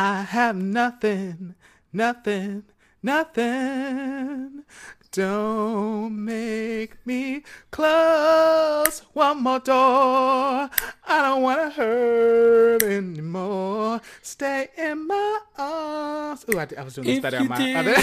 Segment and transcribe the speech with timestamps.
[0.00, 1.56] I have nothing,
[1.92, 2.62] nothing,
[3.02, 4.62] nothing.
[5.10, 7.42] Don't make me
[7.72, 10.70] close one more door.
[11.04, 14.00] I don't want to hurt anymore.
[14.22, 16.44] Stay in my arms.
[16.54, 17.96] Ooh, I, I was doing this If better on my did, other.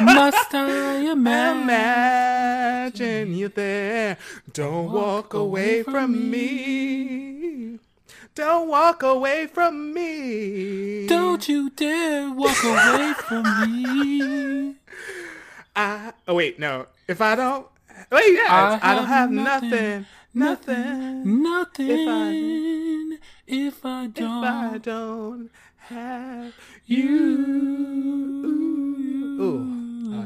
[0.04, 1.62] must I imagine?
[1.64, 4.18] Imagine you there.
[4.52, 7.80] Don't walk away from me.
[8.34, 11.06] Don't walk away from me.
[11.06, 14.74] Don't you dare walk away from me.
[15.76, 16.12] I.
[16.26, 16.86] Oh wait, no.
[17.06, 17.68] If I don't.
[18.10, 18.80] Wait, yeah.
[18.82, 20.06] I, don't have nothing.
[20.34, 21.42] Nothing.
[21.42, 23.18] Nothing.
[23.46, 24.44] If I, If don't.
[24.44, 25.50] If I don't
[25.88, 26.54] have
[26.86, 27.38] you.
[29.40, 29.73] Ooh.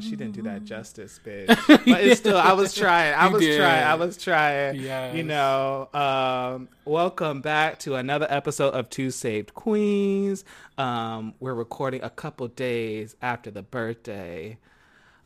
[0.01, 1.47] She didn't do that justice, bitch.
[1.67, 3.15] But it's still, I was trying.
[3.15, 3.59] I You was did.
[3.59, 3.85] trying.
[3.85, 4.81] I was trying.
[4.81, 5.13] Yeah.
[5.13, 10.45] You know, um, welcome back to another episode of Two Saved Queens.
[10.77, 14.59] Um, we're recording a couple days after the birthday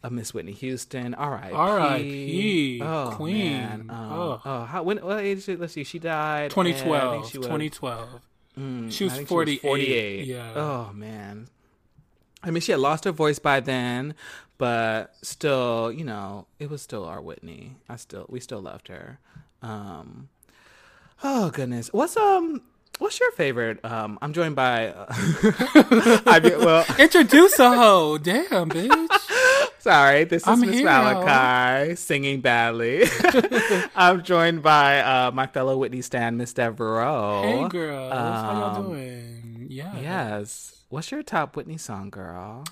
[0.02, 1.14] of Miss Whitney Houston.
[1.14, 1.52] All right.
[1.52, 2.80] R.I.P.
[2.82, 3.52] Oh, Queen.
[3.52, 3.86] Man.
[3.90, 4.40] Um, Oh.
[4.44, 4.64] oh.
[4.64, 6.52] how, when, what age did, let's see, she died?
[6.52, 7.30] in- I think 2012.
[7.30, 8.08] she was- 2012.
[8.58, 9.60] Mm, She was I think 48.
[9.62, 10.26] 48.
[10.26, 10.52] Yeah.
[10.54, 11.48] Oh man.
[12.42, 14.14] I mean, she had lost her voice by then,
[14.62, 17.74] but still, you know, it was still our Whitney.
[17.88, 19.18] I still, we still loved her.
[19.60, 20.28] Um,
[21.24, 22.62] oh goodness, what's um,
[23.00, 23.84] what's your favorite?
[23.84, 25.06] Um, I'm joined by, uh,
[26.26, 28.18] I mean, well, Introduce a hoe.
[28.18, 29.68] Damn, bitch.
[29.80, 33.02] sorry, this is Miss Malachi singing badly.
[33.96, 37.42] I'm joined by uh, my fellow Whitney Stan, Miss Devereaux.
[37.42, 38.12] Hey, girls.
[38.12, 39.66] How y'all Um, doing?
[39.70, 39.98] Yeah.
[40.00, 40.84] Yes.
[40.88, 42.62] What's your top Whitney song, girl?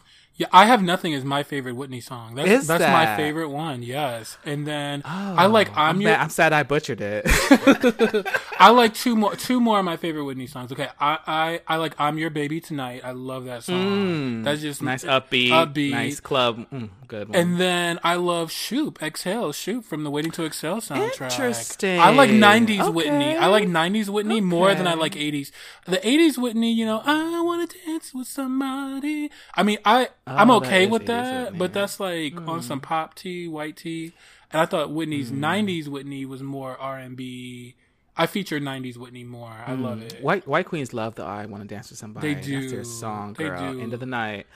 [0.40, 2.34] Yeah, I have nothing is my favorite Whitney song.
[2.34, 3.82] That's Is that's my favorite one.
[3.82, 6.14] Yes, and then I like Oh, I'm, I'm, your.
[6.16, 7.26] I'm sad I butchered it.
[8.58, 10.72] I like two more two more of my favorite Whitney songs.
[10.72, 13.02] Okay, I I, I like I'm your baby tonight.
[13.04, 14.42] I love that song.
[14.42, 14.84] That's just Mm.
[14.86, 15.90] nice upbeat, upbeat.
[15.90, 17.36] nice club, mm, good one.
[17.36, 21.30] And then I love Shoop, Exhale, Shoop from the Waiting to Exhale soundtrack.
[21.32, 21.98] Interesting.
[22.00, 22.90] I like 90s Okay.
[22.90, 23.36] Whitney.
[23.36, 25.50] I like 90s Whitney more than I like 80s.
[25.86, 29.30] The 80s Whitney, you know, I want to dance with somebody.
[29.54, 31.58] I mean, I I'm Oh, that okay with that, Whitney.
[31.58, 32.48] but that's like Hmm.
[32.48, 34.12] on some pop tea, white tea.
[34.52, 37.76] And I thought Whitney's 90s Whitney was more R&B.
[38.16, 39.54] I feature 90s Whitney more.
[39.66, 40.22] I love it.
[40.22, 42.84] White White Queens love the "I Want to Dance with Somebody." They That's their do.
[42.84, 43.72] song, They girl.
[43.74, 43.80] do.
[43.80, 44.46] End of the night.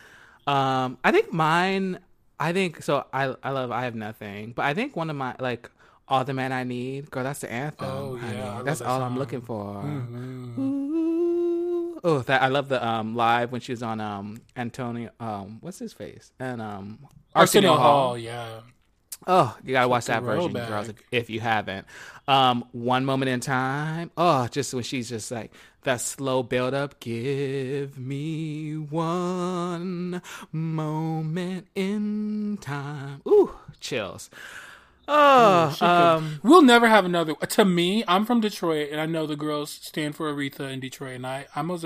[0.47, 1.99] Um, I think mine.
[2.39, 3.07] I think so.
[3.13, 5.71] I I love "I Have Nothing," but I think one of my like
[6.09, 7.25] "All the Man I Need," girl.
[7.25, 7.89] That's the anthem.
[7.89, 8.39] Oh, honey.
[8.39, 9.83] yeah, that's that all I'm looking for.
[9.85, 11.05] Mhm.
[12.07, 15.79] Oh, that I love the um live when she was on um Antonio um what's
[15.79, 16.99] his face and um
[17.35, 18.61] Arsenio Hall, yeah.
[19.27, 21.87] Oh, you gotta watch that version, girls, if, if you haven't.
[22.29, 24.11] Um, one moment in time.
[24.19, 25.51] Oh, just when she's just like
[25.85, 27.01] that slow build up.
[27.01, 30.21] Give me one
[30.53, 33.23] moment in time.
[33.27, 34.29] Ooh, chills.
[35.07, 37.35] Oh, um, we'll never have another.
[37.35, 41.17] To me, I'm from Detroit, and I know the girls stand for Aretha in Detroit,
[41.17, 41.77] and I, I'm a,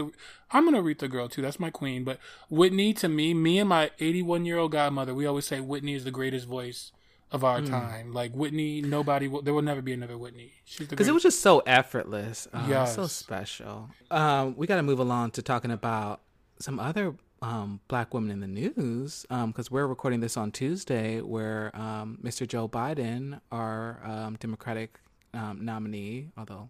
[0.52, 1.42] I'm an Aretha girl too.
[1.42, 2.04] That's my queen.
[2.04, 5.94] But Whitney, to me, me and my 81 year old godmother, we always say Whitney
[5.94, 6.92] is the greatest voice
[7.30, 7.66] of our Hmm.
[7.66, 8.12] time.
[8.12, 10.52] Like Whitney, nobody, will, there will never be another Whitney.
[10.64, 12.48] She's because it was just so effortless.
[12.52, 13.90] Uh, so special.
[14.10, 16.20] Um, we got to move along to talking about
[16.58, 21.70] some other um, black women in the news because we're recording this on Tuesday, where
[21.76, 22.46] um, Mr.
[22.48, 24.98] Joe Biden, our um, Democratic
[25.34, 26.68] um, nominee, although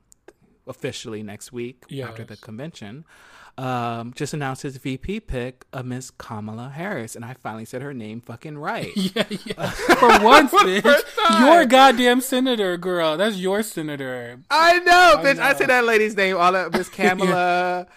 [0.69, 3.05] officially next week after the convention,
[3.59, 7.93] um, just announced his VP pick of Miss Kamala Harris, and I finally said her
[7.93, 8.93] name fucking right.
[8.97, 9.71] yeah, yeah.
[9.99, 13.17] For once, bitch, your goddamn senator, girl.
[13.17, 14.41] That's your senator.
[14.49, 15.41] I know, bitch.
[15.41, 15.59] I, know.
[15.59, 16.73] say that lady's name all up.
[16.73, 17.89] Miss Kamala.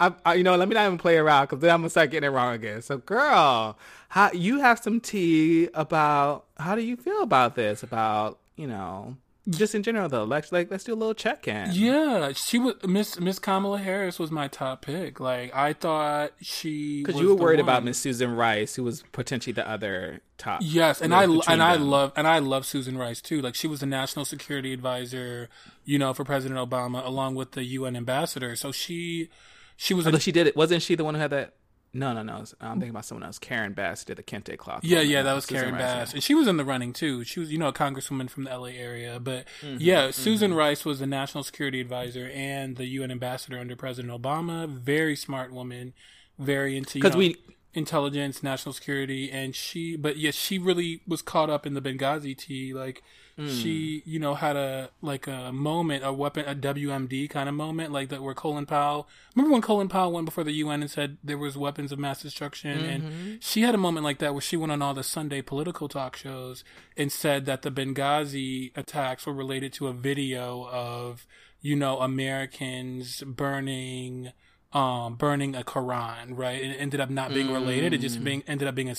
[0.00, 2.10] I, I, you know, let me not even play around because then I'm gonna start
[2.10, 2.80] getting it wrong again.
[2.80, 3.76] So, girl,
[4.08, 7.82] how you have some tea about how do you feel about this?
[7.82, 9.16] About you know,
[9.48, 10.56] just in general, the election.
[10.56, 11.70] Like, let's do a little check in.
[11.72, 15.20] Yeah, she was Miss Miss Kamala Harris was my top pick.
[15.20, 17.84] Like I thought she because you were worried about.
[17.84, 20.60] Miss Susan Rice, who was potentially the other top.
[20.62, 23.40] Yes, and I and I love and I love Susan Rice too.
[23.40, 25.48] Like she was the national security advisor,
[25.84, 28.56] you know, for President Obama, along with the UN ambassador.
[28.56, 29.30] So she
[29.76, 31.54] she was a, she did it, wasn't she the one who had that?
[31.92, 32.44] No, no, no.
[32.60, 33.38] I'm thinking about someone else.
[33.38, 34.84] Karen Bass did the Kente cloth.
[34.84, 36.14] yeah, yeah, that was Susan Karen Rice, Bass, yeah.
[36.16, 37.24] and she was in the running too.
[37.24, 39.18] She was, you know, a congresswoman from the LA area.
[39.18, 43.74] But Mm-hmm, yeah, Susan Rice was the national security advisor and the UN ambassador under
[43.76, 44.68] President Obama.
[44.68, 45.94] Very smart woman,
[46.38, 47.36] very into because we
[47.74, 52.36] intelligence, national security, and she, but yes, she really was caught up in the Benghazi
[52.36, 52.74] tea.
[52.74, 53.02] Like
[53.46, 54.02] she, mm.
[54.04, 58.08] you know, had a like a moment, a weapon, a WMD kind of moment, like
[58.08, 59.08] that where Colin Powell.
[59.36, 62.22] Remember when Colin Powell went before the UN and said there was weapons of mass
[62.22, 63.34] destruction, and mm-hmm.
[63.38, 66.16] she had a moment like that where she went on all the Sunday political talk
[66.16, 66.64] shows
[66.96, 71.24] and said that the Benghazi attacks were related to a video of
[71.60, 74.32] you know Americans burning
[74.72, 76.60] um, burning a Quran, right?
[76.62, 77.94] And it ended up not being related.
[77.94, 78.24] It just mm.
[78.24, 78.96] being ended up being a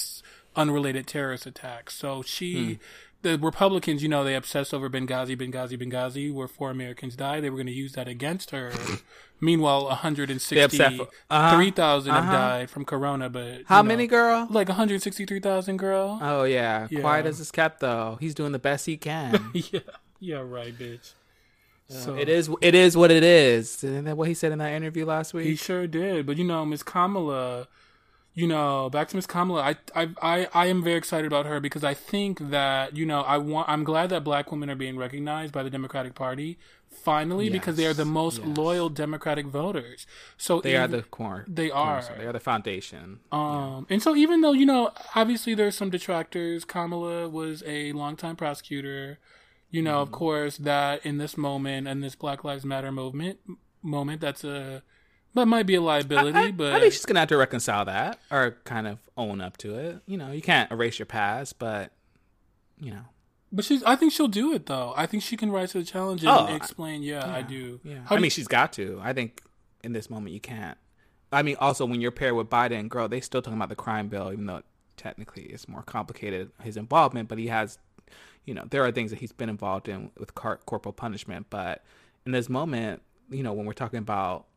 [0.55, 1.91] unrelated terrorist attack.
[1.91, 2.73] So she, hmm.
[3.21, 7.43] The Republicans, you know, they obsessed over Benghazi, Benghazi, Benghazi, where four Americans died.
[7.43, 8.71] They were going to use that against her.
[9.41, 10.99] Meanwhile, one hundred and upset
[11.29, 12.31] uh-huh, three thousand have uh-huh.
[12.33, 13.29] died from Corona.
[13.29, 14.47] But How know, many, girl?
[14.49, 16.19] Like one hundred sixty-three thousand, girl.
[16.21, 16.87] Oh yeah.
[16.89, 16.99] Yeah.
[16.99, 18.17] quiet as it's kept though.
[18.19, 19.51] He's doing the best he can.
[19.53, 19.79] yeah,
[20.19, 21.13] yeah, right, bitch.
[21.87, 22.51] So it is.
[22.61, 23.83] It is what it is.
[23.83, 25.45] Isn't that what he said in that interview last week?
[25.45, 26.25] He sure did.
[26.25, 27.67] But you know, Miss Kamala,
[28.39, 30.03] you know, back to Miss Kamala, I, I
[30.33, 33.65] I I am very excited about her because I think that, you know, I want
[33.73, 36.57] I'm glad that black women are being recognized by the Democratic Party
[37.07, 38.57] finally because they are the most yes.
[38.57, 40.07] loyal Democratic voters.
[40.37, 41.43] So they are the core.
[41.47, 42.01] They are.
[42.17, 43.19] They are the foundation.
[43.31, 46.63] um, and so even though you know, obviously there's some detractors.
[46.65, 49.19] Kamala was a longtime prosecutor.
[49.71, 50.01] You know, Mm-hmm.
[50.01, 53.37] of course, that in this moment and this Black Lives Matter movement
[53.83, 54.81] moment, that's a
[55.35, 56.37] that might be a liability.
[56.37, 59.57] I, but I think she's gonna have to reconcile that or kind of own up
[59.57, 59.99] to it.
[60.05, 61.91] You know, you can't erase your past, but
[62.79, 63.01] you know,
[63.51, 63.83] but she's.
[63.83, 64.93] I think she'll do it though.
[64.95, 67.03] I think she can rise to the challenge and Oh, I- explain.
[67.03, 67.79] Yeah, I do.
[67.83, 67.99] yeah.
[68.05, 68.99] How I do mean, you- she's got to.
[69.03, 69.41] I think
[69.83, 70.77] in this moment you can't.
[71.31, 74.07] I mean, also when you're paired with Biden, girl, they still talking about the crime
[74.07, 74.63] bill, even though
[74.97, 77.29] technically it's more complicated his involvement.
[77.29, 77.77] But he has,
[78.45, 81.45] you know, there are things that he's been involved in with car- corporal punishment.
[81.51, 81.83] But
[82.25, 84.47] in this moment, you know, when we're talking about,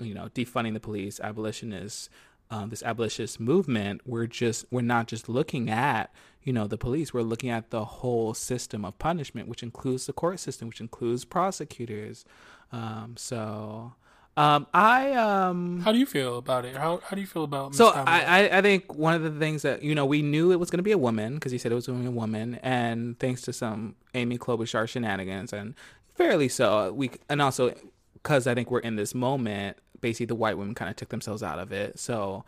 [0.00, 2.08] you know, defunding the police, abolitionists,
[2.50, 6.12] um, this abolitionist movement, we're just we're not just looking at
[6.42, 7.12] you know the police.
[7.12, 11.24] We're looking at the whole system of punishment, which includes the court system, which includes
[11.24, 12.24] prosecutors.
[12.72, 13.92] Um, so
[14.38, 16.76] um, I um, how do you feel about it?
[16.76, 17.70] How how do you feel about?
[17.70, 17.78] Ms.
[17.78, 20.60] so I, I I think one of the things that you know we knew it
[20.60, 22.18] was going to be a woman because he said it was going to be a
[22.18, 25.74] woman, and thanks to some Amy Klobuchar shenanigans and
[26.14, 27.74] fairly so we and also
[28.14, 31.42] because I think we're in this moment, basically the white women kind of took themselves
[31.42, 31.98] out of it.
[31.98, 32.44] So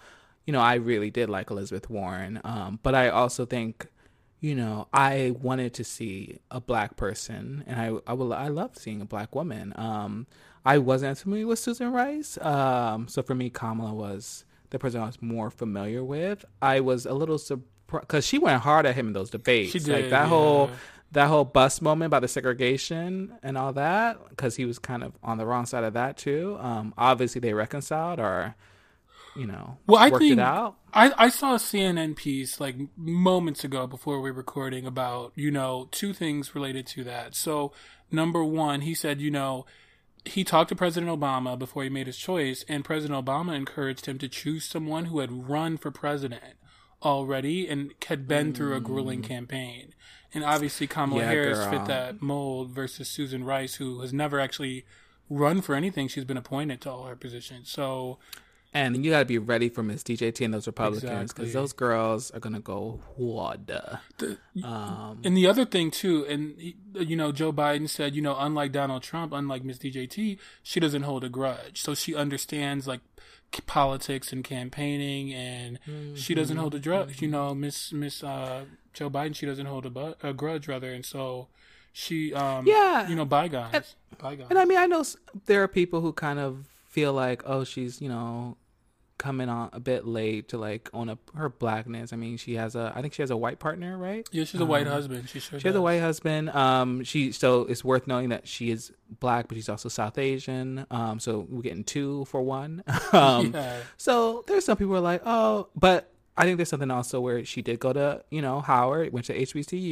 [0.47, 3.87] you know I really did like Elizabeth Warren, um, but I also think
[4.41, 8.77] you know I wanted to see a black person, and I I will I love
[8.77, 9.73] seeing a black woman.
[9.77, 10.27] Um,
[10.65, 15.01] I wasn't as familiar with Susan Rice, um, so for me Kamala was the person
[15.01, 16.45] I was more familiar with.
[16.63, 19.73] I was a little surprised because she went hard at him in those debates.
[19.73, 20.77] She like did, that whole yeah.
[21.13, 25.13] That whole bus moment about the segregation and all that because he was kind of
[25.23, 26.57] on the wrong side of that too.
[26.61, 28.55] Um, obviously they reconciled or
[29.37, 30.77] you know Well, I worked think it out.
[30.93, 35.51] I, I saw a CNN piece like moments ago before we were recording about, you
[35.51, 37.35] know, two things related to that.
[37.37, 37.73] So,
[38.11, 39.67] number one, he said, you know,
[40.25, 44.19] he talked to President Obama before he made his choice, and President Obama encouraged him
[44.19, 46.57] to choose someone who had run for president
[47.03, 49.95] already and had been through a grueling campaign.
[50.33, 51.23] And obviously, Kamala.
[51.23, 51.71] Yeah, Harris girl.
[51.71, 54.85] fit that mold versus Susan Rice, who has never actually
[55.29, 56.09] run for anything.
[56.09, 57.71] She's been appointed to all her positions.
[57.71, 58.19] So,
[58.73, 61.51] And you got to be ready for Miss DJT and those Republicans because Exactly.
[61.53, 63.01] those girls are gonna go
[64.19, 66.55] the, Um, And the other thing too, and
[66.95, 71.03] you know, Joe Biden said, you know, unlike Donald Trump, unlike Miss DJT, she doesn't
[71.03, 73.01] hold a grudge, so she understands like
[73.67, 75.81] politics and campaigning, and
[76.15, 77.21] she doesn't hold a grudge.
[77.21, 80.93] You know, Miss Miss uh, Joe Biden, she doesn't hold a, bu- a grudge rather,
[80.93, 81.49] and so
[81.93, 83.09] she, um, Yeah.
[83.09, 84.51] you know, bygones, bygones.
[84.51, 85.05] And I mean, I know
[85.47, 88.57] there are people who kind of feel like, oh, she's you know
[89.19, 92.11] coming on a bit late to like own up her blackness.
[92.11, 94.27] I mean, she has a, I think she has a white partner, right?
[94.33, 95.29] yeah, she's a white husband.
[95.29, 96.49] She sure She has a white husband.
[96.51, 100.87] Um, she so it's worth knowing that she is black, but she's also South Asian.
[100.91, 102.83] Um, so we're getting two for one.
[103.13, 103.77] um, Yeah.
[103.99, 107.45] so there's some people who are like, oh, but I think there's something also where
[107.45, 109.83] she did go to, you know, Howard, went to HBCU,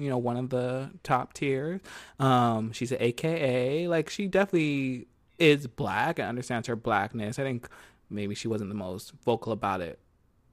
[0.00, 1.80] you know, one of the top tiers.
[2.20, 3.88] Um, she's an AKA.
[3.88, 7.38] Like she definitely is black and understands her blackness.
[7.38, 7.68] I think
[8.10, 9.98] maybe she wasn't the most vocal about it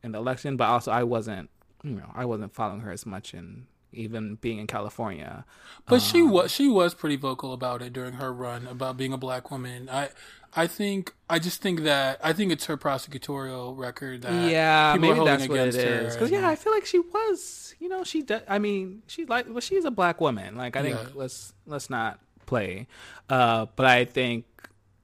[0.03, 1.49] in the election, but also I wasn't,
[1.83, 5.45] you know, I wasn't following her as much in even being in California.
[5.87, 9.17] But she was she was pretty vocal about it during her run about being a
[9.17, 9.89] black woman.
[9.89, 10.09] I
[10.55, 15.01] I think I just think that I think it's her prosecutorial record that yeah, people
[15.09, 16.13] maybe holding that's what it is.
[16.15, 17.75] Because yeah, I feel like she was.
[17.79, 18.21] You know, she.
[18.23, 20.55] De- I mean, she's like, well, she's a black woman.
[20.55, 21.07] Like, I think Yeah.
[21.13, 22.87] let's let's not play.
[23.29, 24.45] Uh, but I think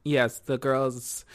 [0.04, 1.26] yes, the girls.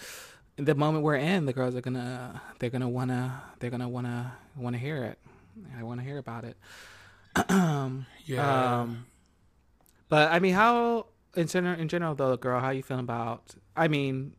[0.57, 4.79] the moment we're in, the girls are gonna they're gonna wanna they're gonna wanna wanna
[4.79, 5.19] hear it.
[5.79, 6.57] I want to hear about it.
[8.27, 8.81] Yeah.
[8.81, 9.07] Um,
[10.09, 13.55] but I mean, how in general, in general though, girl, how you feeling about?
[13.77, 14.35] I mean,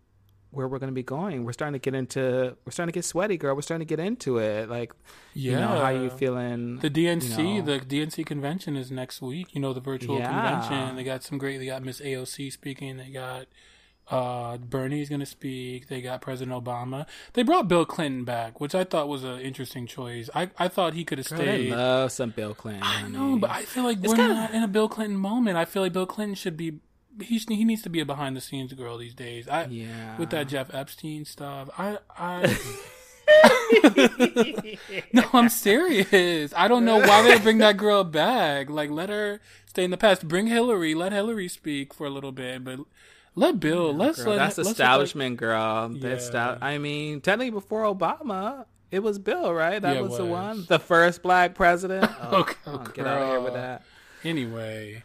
[0.51, 1.45] where we're gonna be going?
[1.45, 2.57] We're starting to get into.
[2.65, 3.55] We're starting to get sweaty, girl.
[3.55, 4.69] We're starting to get into it.
[4.69, 4.91] Like,
[5.33, 5.51] yeah.
[5.51, 6.79] you know, how you feeling?
[6.79, 7.77] The DNC, you know?
[7.77, 9.53] the DNC convention is next week.
[9.53, 10.31] You know, the virtual Yeah.
[10.31, 10.95] convention.
[10.95, 11.59] They got some great.
[11.59, 12.97] They got Miss AOC speaking.
[12.97, 13.47] They got
[14.09, 15.87] uh, Bernie's going to speak.
[15.87, 17.05] They got President Obama.
[17.33, 20.29] They brought Bill Clinton back, which I thought was an interesting choice.
[20.33, 21.71] I, I thought he could have stayed.
[21.71, 22.83] love some Bill Clinton.
[22.83, 25.57] I know, but I feel like we're kinda- not in a Bill Clinton moment.
[25.57, 26.79] I feel like Bill Clinton should be.
[27.19, 29.47] He he needs to be a behind the scenes girl these days.
[29.47, 31.69] I yeah, with that Jeff Epstein stuff.
[31.77, 32.55] I I.
[35.13, 36.53] no, I'm serious.
[36.55, 38.69] I don't know why they bring that girl back.
[38.69, 40.27] Like, let her stay in the past.
[40.27, 40.95] Bring Hillary.
[40.95, 42.79] Let Hillary speak for a little bit, but
[43.37, 43.93] let Bill.
[43.93, 45.89] let's Girl, let that's let, establishment, girl.
[45.89, 46.29] That's Yeah.
[46.55, 49.81] sta- I mean, technically before Obama, it was Bill, right?
[49.81, 52.09] That Yeah, it was, the one, the first black president.
[52.21, 53.83] Oh, Okay, get out of here with that.
[54.23, 55.03] Anyway,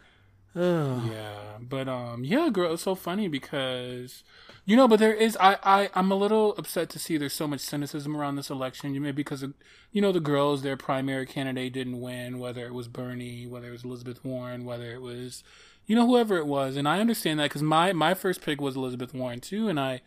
[0.57, 1.03] Ugh.
[1.11, 4.23] yeah, but um, yeah, girl, it's so funny because
[4.65, 7.47] you know, but there is I I I'm a little upset to see there's so
[7.49, 8.95] much cynicism around this election.
[8.95, 9.55] You may because of,
[9.91, 13.73] you know the girls, their primary candidate didn't win, whether it was Bernie, whether it
[13.73, 15.43] was Elizabeth Warren, whether it was
[15.87, 18.77] you know whoever it was, and I understand that because my my first pick was
[18.77, 20.03] Elizabeth Warren too, and I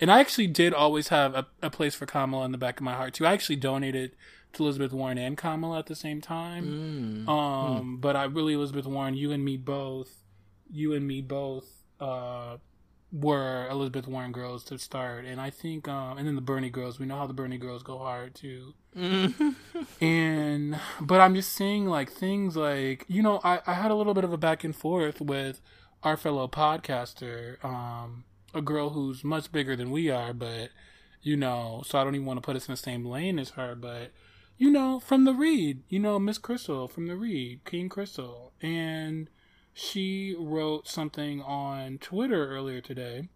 [0.00, 2.84] and I actually did always have a, a place for Kamala in the back of
[2.84, 3.26] my heart too.
[3.26, 4.12] I actually donated
[4.54, 7.26] to Elizabeth Warren and Kamala at the same time.
[7.26, 7.30] Mm.
[7.30, 10.10] Um, but I really Elizabeth Warren, you and me both,
[10.70, 11.66] you and me both,
[12.00, 12.56] uh,
[13.12, 16.98] were Elizabeth Warren girls to start, and I think, um, and then the Bernie girls.
[16.98, 18.74] We know how the Bernie girls go hard too.
[20.00, 24.14] and but I'm just seeing like things like you know I I had a little
[24.14, 25.60] bit of a back and forth with
[26.02, 28.24] our fellow podcaster, um,
[28.54, 30.70] a girl who's much bigger than we are, but
[31.22, 33.50] you know, so I don't even want to put us in the same lane as
[33.50, 34.12] her, but
[34.56, 39.28] you know, from the read, you know, Miss Crystal from the read, King Crystal, and
[39.80, 43.28] she wrote something on Twitter earlier today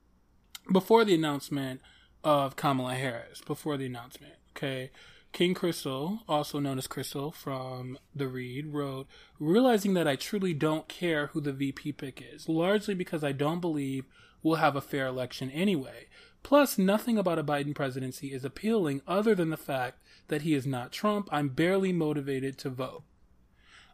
[0.71, 1.81] before the announcement
[2.23, 4.91] of Kamala Harris, before the announcement, okay?
[5.33, 9.07] King Crystal, also known as Crystal from The Read, wrote,
[9.41, 13.61] Realizing that I truly don't care who the VP pick is, largely because I don't
[13.61, 14.05] believe
[14.43, 16.09] we'll have a fair election anyway.
[16.43, 19.99] Plus, nothing about a Biden presidency is appealing other than the fact
[20.29, 21.27] that he is not Trump.
[21.33, 23.03] I'm barely motivated to vote.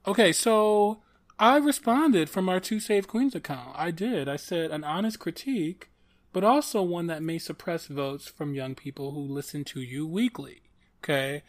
[0.06, 1.02] Okay, so
[1.40, 3.74] I responded from our Two Save Queens account.
[3.74, 4.28] I did.
[4.28, 5.88] I said an honest critique,
[6.34, 10.60] but also one that may suppress votes from young people who listen to you weekly.
[11.02, 11.42] Okay.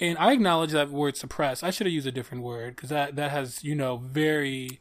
[0.00, 1.62] And I acknowledge that word suppress.
[1.62, 4.80] I should have used a different word because that, that has, you know, very,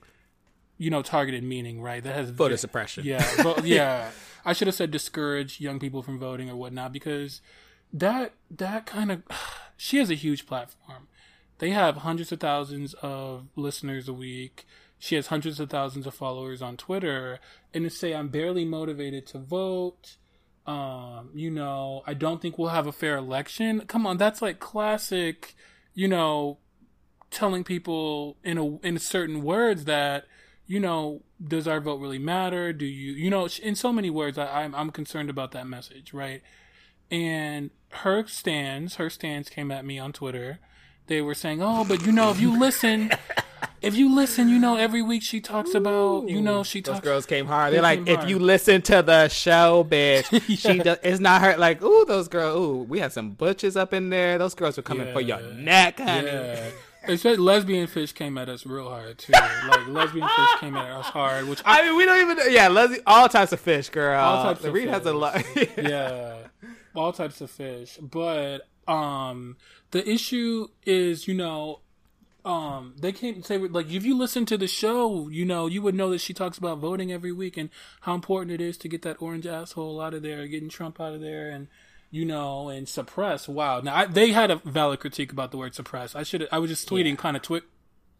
[0.77, 2.01] you know, targeted meaning, right?
[2.01, 3.03] That has Voter suppression.
[3.03, 3.43] Yeah.
[3.43, 4.11] vo- yeah.
[4.45, 7.41] I should have said discourage young people from voting or whatnot because
[7.91, 9.23] that, that kind of,
[9.75, 11.09] she has a huge platform.
[11.59, 14.65] They have hundreds of thousands of listeners a week.
[14.99, 17.39] She has hundreds of thousands of followers on Twitter.
[17.73, 20.17] And to say I'm barely motivated to vote,
[20.65, 23.81] um, you know, I don't think we'll have a fair election.
[23.87, 25.55] Come on, that's like classic,
[25.93, 26.57] you know,
[27.31, 30.25] telling people in a in certain words that,
[30.65, 32.73] you know, does our vote really matter?
[32.73, 36.13] Do you, you know, in so many words, I, I'm I'm concerned about that message,
[36.13, 36.41] right?
[37.09, 40.59] And her stands, her stands came at me on Twitter.
[41.07, 43.11] They were saying, "Oh, but you know, if you listen,
[43.81, 47.05] if you listen, you know, every week she talks about, you know, she Those talks."
[47.05, 47.71] girls came hard.
[47.71, 48.29] They They're like, if hard.
[48.29, 50.83] you listen to the show, bitch, she Yeah.
[50.83, 50.97] does.
[51.03, 51.55] It's not her.
[51.57, 52.57] Like, ooh, those girls.
[52.59, 54.37] Ooh, we had some butches up in there.
[54.37, 56.27] Those girls were coming for your neck, honey.
[56.27, 56.69] Yeah.
[57.07, 59.31] Like lesbian fish came at us real hard too.
[59.31, 62.51] Like lesbian fish came at us hard, which I I mean, we don't even.
[62.53, 64.19] Yeah, lesbian all types of fish, girl.
[64.21, 65.41] All types of Reed has a lot.
[65.77, 66.35] yeah,
[66.93, 67.97] all types of fish.
[68.01, 69.55] But um,
[69.91, 71.79] the issue is, you know,
[72.45, 75.95] um, they can't say like if you listen to the show, you know, you would
[75.95, 77.69] know that she talks about voting every week and
[78.01, 81.13] how important it is to get that orange asshole out of there, getting Trump out
[81.13, 81.67] of there, and
[82.09, 83.49] you know, and suppress.
[83.49, 83.81] Wow.
[83.81, 86.15] Now I, they had a valid critique about the word suppress.
[86.15, 86.47] I should.
[86.51, 87.61] I was just tweeting kind of twi-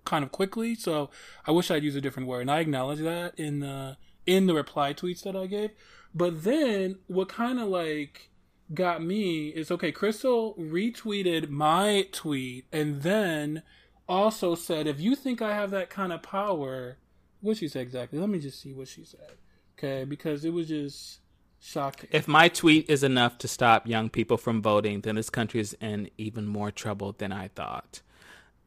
[0.03, 1.09] kind of quickly, so
[1.45, 3.95] I wish I'd use a different word, and I acknowledge that in the
[4.25, 5.71] in the reply tweets that I gave.
[6.13, 8.29] But then what kind of like
[8.73, 13.63] got me is okay, Crystal retweeted my tweet and then
[14.07, 16.97] also said, if you think I have that kind of power,
[17.41, 18.19] what she said exactly?
[18.19, 19.37] Let me just see what she said.
[19.77, 21.19] Okay, because it was just
[21.59, 22.09] shocking.
[22.11, 25.75] If my tweet is enough to stop young people from voting, then this country is
[25.79, 28.01] in even more trouble than I thought.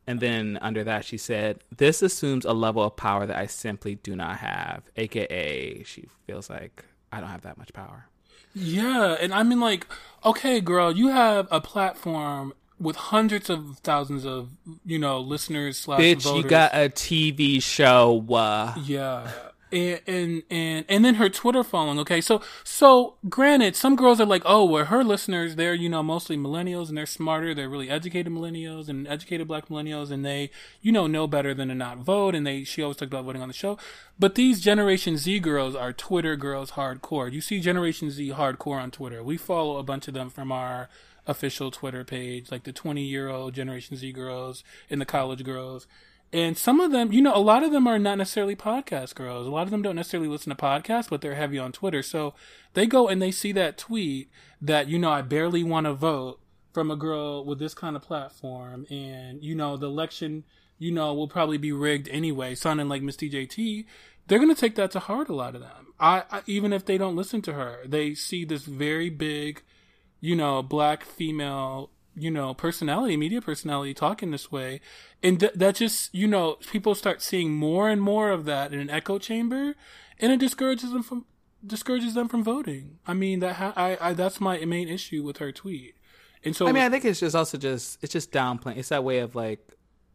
[0.06, 3.96] And then under that, she said, This assumes a level of power that I simply
[3.96, 4.84] do not have.
[4.96, 8.06] AKA, she feels like I don't have that much power.
[8.54, 9.86] Yeah, and I mean, like,
[10.24, 14.50] okay, girl, you have a platform with hundreds of thousands of
[14.84, 16.44] you know listeners slash Bitch, voters.
[16.44, 18.24] you got a TV show.
[18.32, 19.30] Uh, yeah.
[19.72, 21.98] And, and and then her Twitter following.
[22.00, 26.02] Okay, so so granted, some girls are like, oh, well, her listeners, they're you know
[26.02, 27.54] mostly millennials and they're smarter.
[27.54, 30.50] They're really educated millennials and educated black millennials, and they
[30.82, 32.34] you know know better than to not vote.
[32.34, 33.78] And they she always talked about voting on the show.
[34.18, 37.32] But these Generation Z girls are Twitter girls hardcore.
[37.32, 39.22] You see Generation Z hardcore on Twitter.
[39.22, 40.88] We follow a bunch of them from our
[41.26, 45.86] official Twitter page, like the 20 year old Generation Z girls and the college girls.
[46.32, 49.46] And some of them, you know, a lot of them are not necessarily podcast girls.
[49.46, 52.02] A lot of them don't necessarily listen to podcasts, but they're heavy on Twitter.
[52.02, 52.34] So
[52.74, 56.38] they go and they see that tweet that, you know, I barely want to vote
[56.72, 58.86] from a girl with this kind of platform.
[58.90, 60.44] And, you know, the election,
[60.78, 63.86] you know, will probably be rigged anyway, sounding like Miss DJT.
[64.28, 65.94] They're going to take that to heart, a lot of them.
[65.98, 69.62] I, I, even if they don't listen to her, they see this very big,
[70.20, 74.80] you know, black female, you know, personality, media personality talking this way.
[75.22, 78.80] And th- that just, you know, people start seeing more and more of that in
[78.80, 79.74] an echo chamber
[80.18, 81.26] and it discourages them from,
[81.66, 82.98] discourages them from voting.
[83.06, 85.94] I mean, that, ha- I, I, that's my main issue with her tweet.
[86.44, 88.78] And so, I mean, I think it's just also just it's just downplaying.
[88.78, 89.60] It's that way of like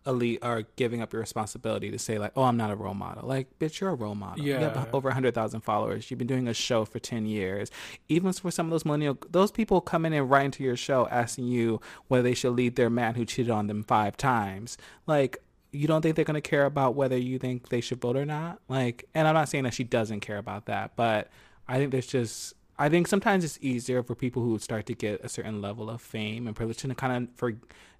[0.08, 3.28] elite are giving up your responsibility to say like, oh, I'm not a role model.
[3.28, 4.44] Like, bitch, you're a role model.
[4.44, 4.74] You Yeah.
[4.74, 6.10] have over hundred thousand followers.
[6.12, 7.72] You've been doing a show for ten years.
[8.10, 11.08] Even for some of those millennial, those people come in and write into your show
[11.10, 14.78] asking you whether they should leave their man who cheated on them five times.
[15.08, 15.38] Like.
[15.72, 18.24] You don't think they're going to care about whether you think they should vote or
[18.26, 18.62] not?
[18.70, 21.30] Like, and I'm not saying that she doesn't care about that, but
[21.68, 25.22] I think there's just I think sometimes it's easier for people who start to get
[25.24, 27.54] a certain level of fame and privilege to kind of for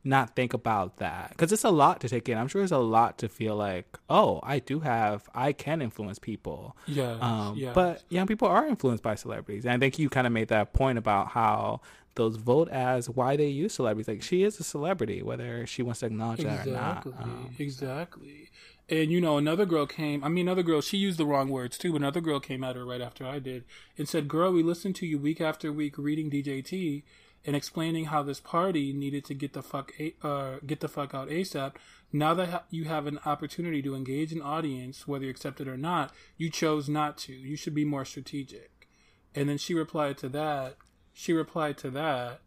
[0.04, 2.38] not think about that because it's a lot to take in.
[2.38, 6.20] I'm sure it's a lot to feel like, oh, I do have, I can influence
[6.20, 6.78] people.
[6.88, 7.74] yeah, Um, yeah.
[7.74, 10.74] But young people are influenced by celebrities, and I think you kind of made that
[10.74, 11.82] point about how
[12.16, 14.08] those vote as why they use celebrities.
[14.08, 16.98] Like she is a celebrity, whether she wants to acknowledge that or not.
[17.06, 17.14] Exactly.
[17.24, 18.50] Um, exactly.
[18.88, 20.24] And you know, another girl came.
[20.24, 20.82] I mean, another girl.
[20.82, 21.92] She used the wrong words too.
[21.92, 23.64] But another girl came at her right after I did
[23.98, 27.04] and said, "Girl, we listened to you week after week reading DJT
[27.46, 31.30] and explaining how this party needed to get the fuck uh, get the fuck out
[31.30, 31.76] ASAP.
[32.14, 35.68] Now that ha- you have an opportunity to engage an audience, whether you accept it
[35.68, 37.34] or not, you chose not to.
[37.34, 38.88] You should be more strategic."
[39.34, 40.78] And then she replied to that.
[41.12, 42.42] She replied to that.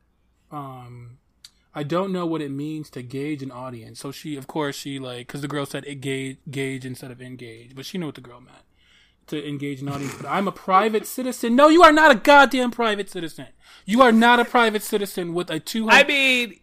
[0.51, 1.19] Um,
[1.75, 4.01] I don't know what it means to gauge an audience.
[4.01, 7.75] So she, of course, she like because the girl said engage, gauge instead of engage,
[7.75, 8.65] but she knew what the girl meant
[9.29, 10.15] to engage an audience.
[10.15, 11.55] But I'm a private citizen.
[11.55, 13.47] No, you are not a goddamn private citizen.
[13.85, 16.59] You are not a private citizen with a two I mean,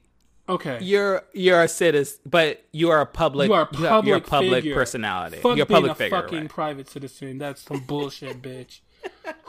[0.50, 3.48] okay, you're you're a citizen, but you are a public.
[3.48, 4.76] you are a public, you're a public figure.
[4.76, 5.38] personality.
[5.38, 6.22] Fuck you're a being public a figure.
[6.22, 6.50] fucking right?
[6.50, 7.38] private citizen.
[7.38, 8.80] That's some bullshit, bitch.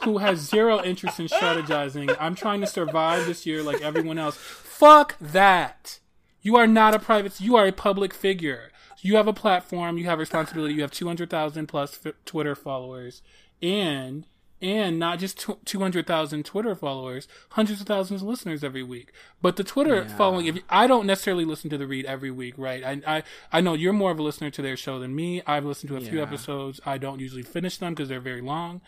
[0.03, 2.15] Who has zero interest in strategizing?
[2.19, 4.37] I'm trying to survive this year like everyone else.
[4.77, 5.99] Fuck that.
[6.41, 7.41] You are not a private.
[7.41, 8.71] You are a public figure.
[9.01, 9.97] You have a platform.
[9.97, 10.75] You have responsibility.
[10.75, 13.23] You have 200,000 plus f- Twitter followers,
[13.61, 14.25] and
[14.61, 19.11] and not just tw- 200,000 Twitter followers, hundreds of thousands of listeners every week.
[19.41, 22.53] But the Twitter following, if you, I don't necessarily listen to the read every week,
[22.57, 22.83] right?
[22.83, 25.41] I, I I know you're more of a listener to their show than me.
[25.47, 26.79] I've listened to a few episodes.
[26.85, 28.81] I don't usually finish them because they're very long,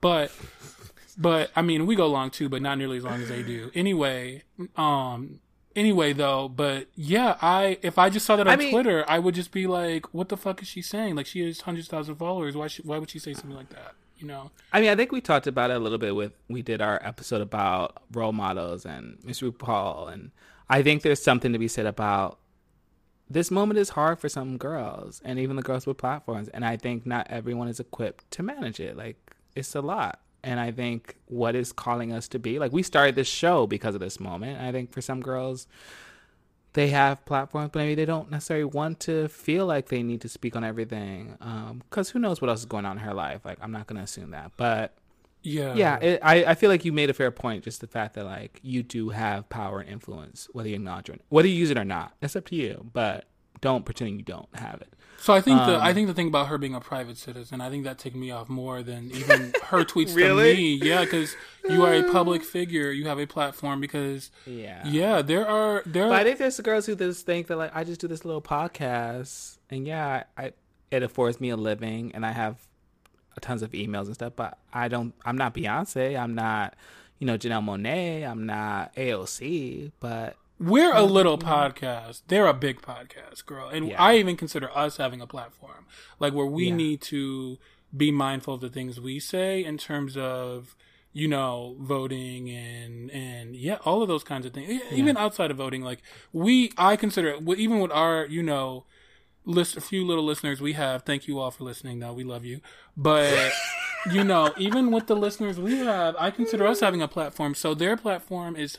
[0.00, 0.30] but
[1.18, 3.70] but I mean we go long too, but not nearly as long as they do.
[3.74, 4.42] Anyway,
[4.76, 5.40] um.
[5.74, 9.18] Anyway, though, but yeah, I if I just saw that on I mean- Twitter, I
[9.18, 11.16] would just be like, "What the fuck is she saying?
[11.16, 12.56] Like, she has hundreds of thousands of followers.
[12.56, 12.66] Why?
[12.66, 13.92] Should, why would she say something like that?
[14.16, 14.52] You know?
[14.72, 16.98] I mean, I think we talked about it a little bit with we did our
[17.04, 20.30] episode about role models and Miss RuPaul, and
[20.70, 22.38] I think there's something to be said about
[23.28, 26.78] this moment is hard for some girls and even the girls with platforms, and I
[26.78, 28.96] think not everyone is equipped to manage it.
[28.96, 29.25] Like
[29.56, 33.14] it's a lot, and I think what is calling us to be like we started
[33.14, 34.60] this show because of this moment.
[34.60, 35.66] I think for some girls,
[36.74, 40.28] they have platforms, but maybe they don't necessarily want to feel like they need to
[40.28, 41.36] speak on everything.
[41.40, 43.46] Um, because who knows what else is going on in her life?
[43.46, 44.52] Like, I'm not going to assume that.
[44.58, 44.94] But
[45.42, 45.74] Yeah.
[45.74, 47.64] yeah, it, I, I feel like you made a fair point.
[47.64, 51.22] Just the fact that, like, you do have power and influence, whether you acknowledge it,
[51.30, 52.12] whether you use it or not.
[52.20, 52.90] It's up to you.
[52.92, 53.24] But
[53.62, 54.92] don't pretend you don't have it.
[55.18, 57.60] So I think the Um, I think the thing about her being a private citizen,
[57.60, 60.50] I think that ticked me off more than even her tweets Really?
[60.54, 60.74] to me.
[60.82, 61.34] Yeah, because
[61.68, 63.80] you are a public figure, you have a platform.
[63.80, 64.86] Because Yeah.
[64.86, 66.08] yeah, there are there.
[66.08, 68.24] But I think there's the girls who just think that, like, I just do this
[68.24, 70.52] little podcast, and yeah, I
[70.90, 72.58] it affords me a living, and I have
[73.40, 74.34] tons of emails and stuff.
[74.36, 75.14] But I don't.
[75.24, 76.18] I'm not Beyonce.
[76.18, 76.74] I'm not,
[77.18, 78.24] you know, Janelle Monáe.
[78.28, 79.90] I'm not AOC.
[79.98, 82.22] But we're a little podcast.
[82.28, 84.02] They're a big podcast, girl, and Yeah.
[84.02, 85.86] I even consider us having a platform,
[86.18, 86.74] like where we Yeah.
[86.76, 87.58] need to
[87.96, 90.74] be mindful of the things we say in terms of.
[91.12, 94.68] you know, voting and and yeah, all of those kinds of things.
[94.68, 98.84] E- Even outside of voting, like we, I consider even with our, you know,
[99.46, 101.04] list a few little listeners we have.
[101.04, 102.00] Thank you all for listening.
[102.00, 102.60] Though we love you,
[102.98, 103.50] but
[104.12, 107.54] you know, even with the listeners we have, I consider us having a platform.
[107.54, 108.76] So their platform is,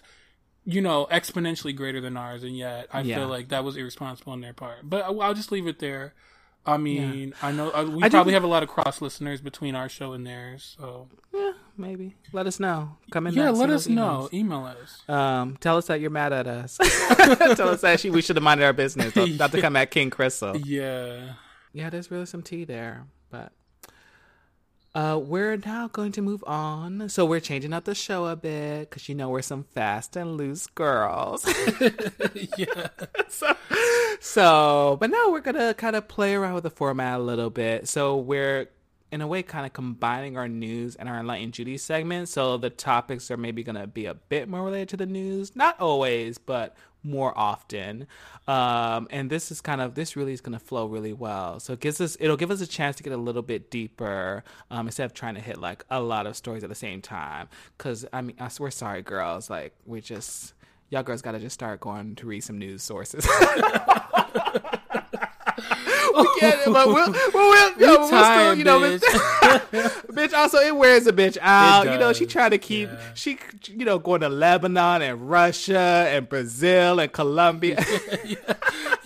[0.70, 3.16] you know, exponentially greater than ours, and yet I Yeah.
[3.20, 4.80] feel like that was irresponsible on their part.
[4.84, 6.14] But I'll, just leave it there.
[6.66, 9.74] I mean, I know uh, we I probably have a lot of cross listeners between
[9.76, 10.76] our show and theirs.
[10.78, 12.18] So Yeah, maybe.
[12.34, 12.98] Let us know.
[13.10, 13.34] Come in.
[13.36, 14.28] yeah, let us know.
[14.34, 15.02] Email us.
[15.08, 16.76] Um, tell us that you're mad at us.
[17.56, 19.16] tell us that she, we should have minded our business.
[19.16, 20.58] Not not to come at King Crystal.
[20.58, 21.36] Yeah.
[21.72, 23.54] Yeah, there's really some tea there, but
[24.98, 27.08] uh, we're now going to move on.
[27.08, 30.38] So we're changing up the show a bit because you know we're some fast and
[30.38, 31.46] loose girls.
[32.58, 32.88] yeah.
[33.30, 33.56] so,
[34.20, 37.88] so, but now we're gonna kind of play around with the format a little bit.
[37.88, 38.72] So we're
[39.12, 42.28] in a way kind of combining our news and our Enlightened Judy segment.
[42.28, 45.80] So the topics are maybe gonna be a bit more related to the news, not
[45.80, 48.08] always, but more often.
[48.48, 51.60] Um, and this is kind of this really is gonna flow really well.
[51.60, 54.44] So it gives us it'll give us a chance to get a little bit deeper
[54.72, 57.48] um, instead of trying to hit like a lot of stories at the same time.
[57.78, 60.54] Because I mean, I swear, sorry, girls, like we just
[60.90, 63.28] y'all girls got to just start going to read some news sources.
[66.36, 68.80] we get it, but we'll, well, we'll, yo, but we'll still, you know,
[70.12, 70.34] bitch.
[70.34, 71.86] Also, it wears a bitch out.
[71.92, 73.00] You know, she trying to keep yeah.
[73.14, 77.84] she, you know, going to Lebanon and Russia and Brazil and Colombia.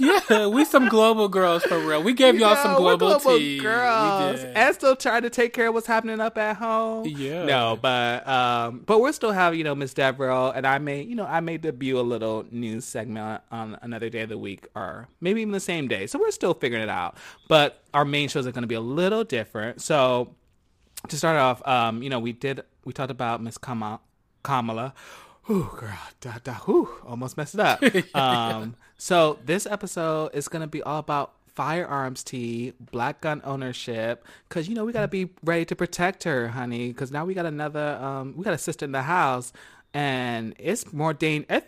[0.02, 2.02] Yeah, we some global girls for real.
[2.02, 3.60] We gave You y'all know, some global, global tea.
[3.60, 7.06] girls, and still trying to take care of what's happening up at home.
[7.06, 7.46] Yeah.
[7.46, 11.16] No, but um, but we're still having you know Miss Devereaux, and I may you
[11.16, 15.08] know I may debut a little news segment on another day of the week, or
[15.20, 16.08] maybe even the same day.
[16.08, 17.01] So we're still figuring it out.
[17.48, 19.82] But our main shows are going to be a little different.
[19.82, 20.36] So
[21.08, 24.00] to start off, um, you know, we did we talked about Miss Kama,
[24.44, 24.94] Kamala.
[25.50, 27.84] Ooh, girl, da, da, whew, almost messed it up.
[28.16, 34.70] um, so this episode is gonna be all about firearms tea, black gun ownership, because
[34.70, 36.90] you know we gotta be ready to protect her, honey.
[36.90, 39.52] Because now we got another, um, we got a sister in the house,
[39.94, 41.46] and it's more dang.
[41.50, 41.68] It's,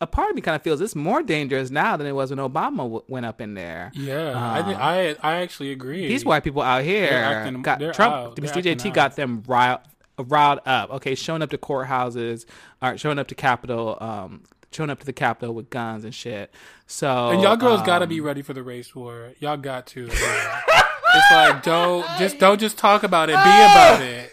[0.00, 2.38] a part of me kind of feels it's more dangerous now than it was when
[2.38, 3.90] Obama w- went up in there.
[3.94, 6.06] Yeah, I, think, I I actually agree.
[6.08, 8.36] These white people out here acting- got Trump.
[8.36, 9.16] DJT got out.
[9.16, 9.80] them riled,
[10.18, 10.90] riled up.
[10.90, 12.44] Okay, showing up to courthouses,
[12.82, 16.52] or showing up to Capitol, um, showing up to the Capitol with guns and shit.
[16.86, 19.32] So and y'all girls got to um, be ready for the race war.
[19.40, 20.06] Y'all got to.
[20.06, 23.34] it's like don't just don't just talk about it.
[23.34, 24.30] Be about it.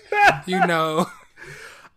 [0.48, 1.06] You know.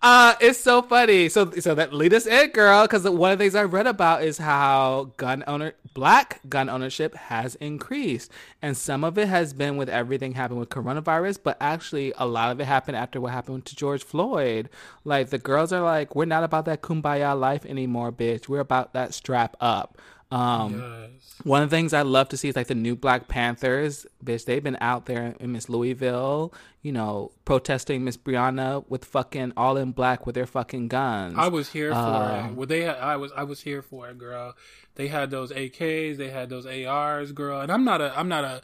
[0.05, 1.31] Uh, it's so funny.
[1.31, 4.23] So, so that lead us in, girl, because one of the things I read about
[4.23, 9.79] is how gun owner, black gun ownership has increased, and some of it has been
[9.79, 13.65] with everything happened with coronavirus, but actually a lot of it happened after what happened
[13.65, 14.69] to George Floyd.
[15.05, 18.47] Like the girls are like, we're not about that kumbaya life anymore, bitch.
[18.47, 19.97] We're about that strap up.
[20.35, 21.35] Um, Yes.
[21.45, 24.45] one of the things I love to see is like the new Black Panthers, bitch.
[24.47, 29.77] They've been out there in Miss Louisville, you know, protesting Miss Breonna with fucking all
[29.77, 31.35] in black with their fucking guns.
[31.39, 32.55] I was here for Um, it.
[32.57, 34.55] Well, they had, I was I was here for it, girl.
[34.97, 37.61] They had those AKs, they had those ARs, girl.
[37.61, 38.61] And I'm not a I'm not a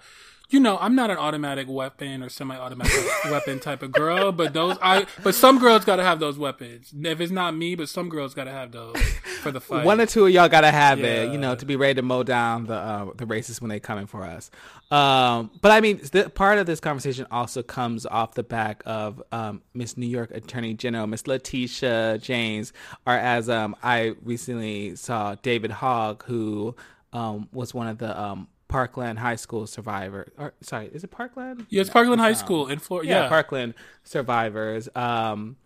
[0.51, 4.77] you know, I'm not an automatic weapon or semi-automatic weapon type of girl, but those
[4.83, 6.93] I but some girls got to have those weapons.
[7.03, 8.97] If it's not me, but some girls got to have those
[9.43, 9.85] for the fight.
[9.85, 12.25] One or two of y'all gotta have it, you know, to be ready to mow
[12.25, 14.51] down the uh, the racists when they coming for us.
[14.91, 19.23] Um, but I mean, the, part of this conversation also comes off the back of
[19.31, 22.73] um, Miss New York Attorney General Miss Letitia James,
[23.07, 26.75] or as um, I recently saw David Hogg, who
[27.13, 30.33] um, was one of the um, Parkland High School survivor.
[30.39, 31.67] Or sorry, is it Parkland?
[31.69, 33.09] yeah, it's Parkland High School in Florida.
[33.09, 34.89] yeah, Yeah, Parkland survivors.
[34.95, 35.57] Um,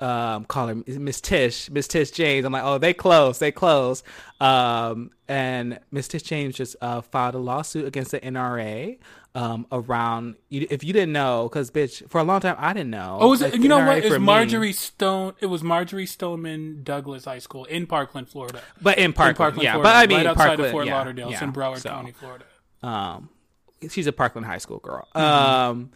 [0.00, 2.44] um, call her Miss Tish, Miss Tish James.
[2.44, 4.02] I'm like, oh, they close, they close.
[4.40, 8.98] Um, and Miss Tish James just uh, filed a lawsuit against the NRA
[9.34, 10.36] um, around.
[10.50, 13.18] If you didn't know, because bitch, for a long time I didn't know.
[13.20, 13.98] Oh, was Like, it, you know NRA what?
[14.04, 15.34] It's me- Marjory Stone.
[15.40, 18.62] It was Marjory Stoneman Douglas High School in Parkland, Florida.
[18.80, 19.72] but in Parkland, in Parkland, yeah.
[19.72, 21.30] Florida, But I mean, right outside Parkland, of Fort yeah, Lauderdale.
[21.30, 21.44] It's yeah.
[21.48, 22.44] in Broward So, County, Florida.
[22.82, 23.28] um
[23.90, 25.06] she's a Parkland High School girl.
[25.14, 25.20] Mm-hmm.
[25.70, 25.90] Um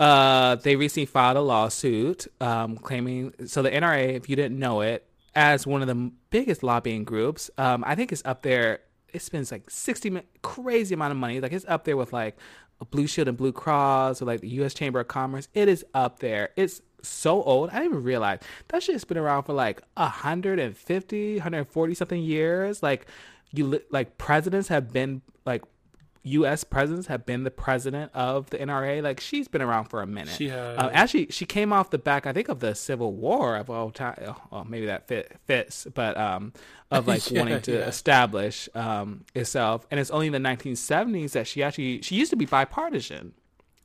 [0.00, 4.80] uh they recently filed a lawsuit um claiming so the NRA if you didn't know
[4.80, 8.80] it as one of the biggest lobbying groups um I think it's up there
[9.12, 12.36] it spends like 60 crazy amount of money like it's up there with like
[12.80, 15.84] a Blue Shield and Blue Cross or like the US Chamber of Commerce it is
[15.94, 19.82] up there it's so old I didn't even realize that shit's been around for like
[19.96, 23.06] 150 140 something years like
[23.52, 25.62] you like presidents have been like
[26.28, 26.64] U.S.
[26.64, 29.02] presidents have been the president of the NRA.
[29.02, 30.34] Like she's been around for a minute.
[30.34, 30.78] She has.
[30.78, 33.90] Uh, actually, she came off the back, I think, of the Civil War of all
[33.90, 34.34] time.
[34.52, 36.52] Oh, maybe that fit, fits, but um,
[36.90, 37.86] of like Yeah, wanting to yeah.
[37.86, 39.86] establish um itself.
[39.90, 43.34] And it's only in the 1970s that she actually she used to be bipartisan,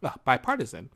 [0.01, 0.89] uh, bipartisan.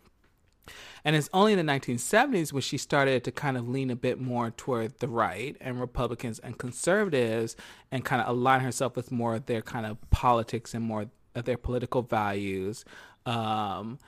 [1.05, 4.19] And it's only in the 1970s when she started to kind of lean a bit
[4.19, 7.55] more toward the right and Republicans and conservatives
[7.91, 11.05] and kind of align herself with more of their kind of politics and more
[11.37, 12.85] of their political values.
[13.25, 13.99] Um,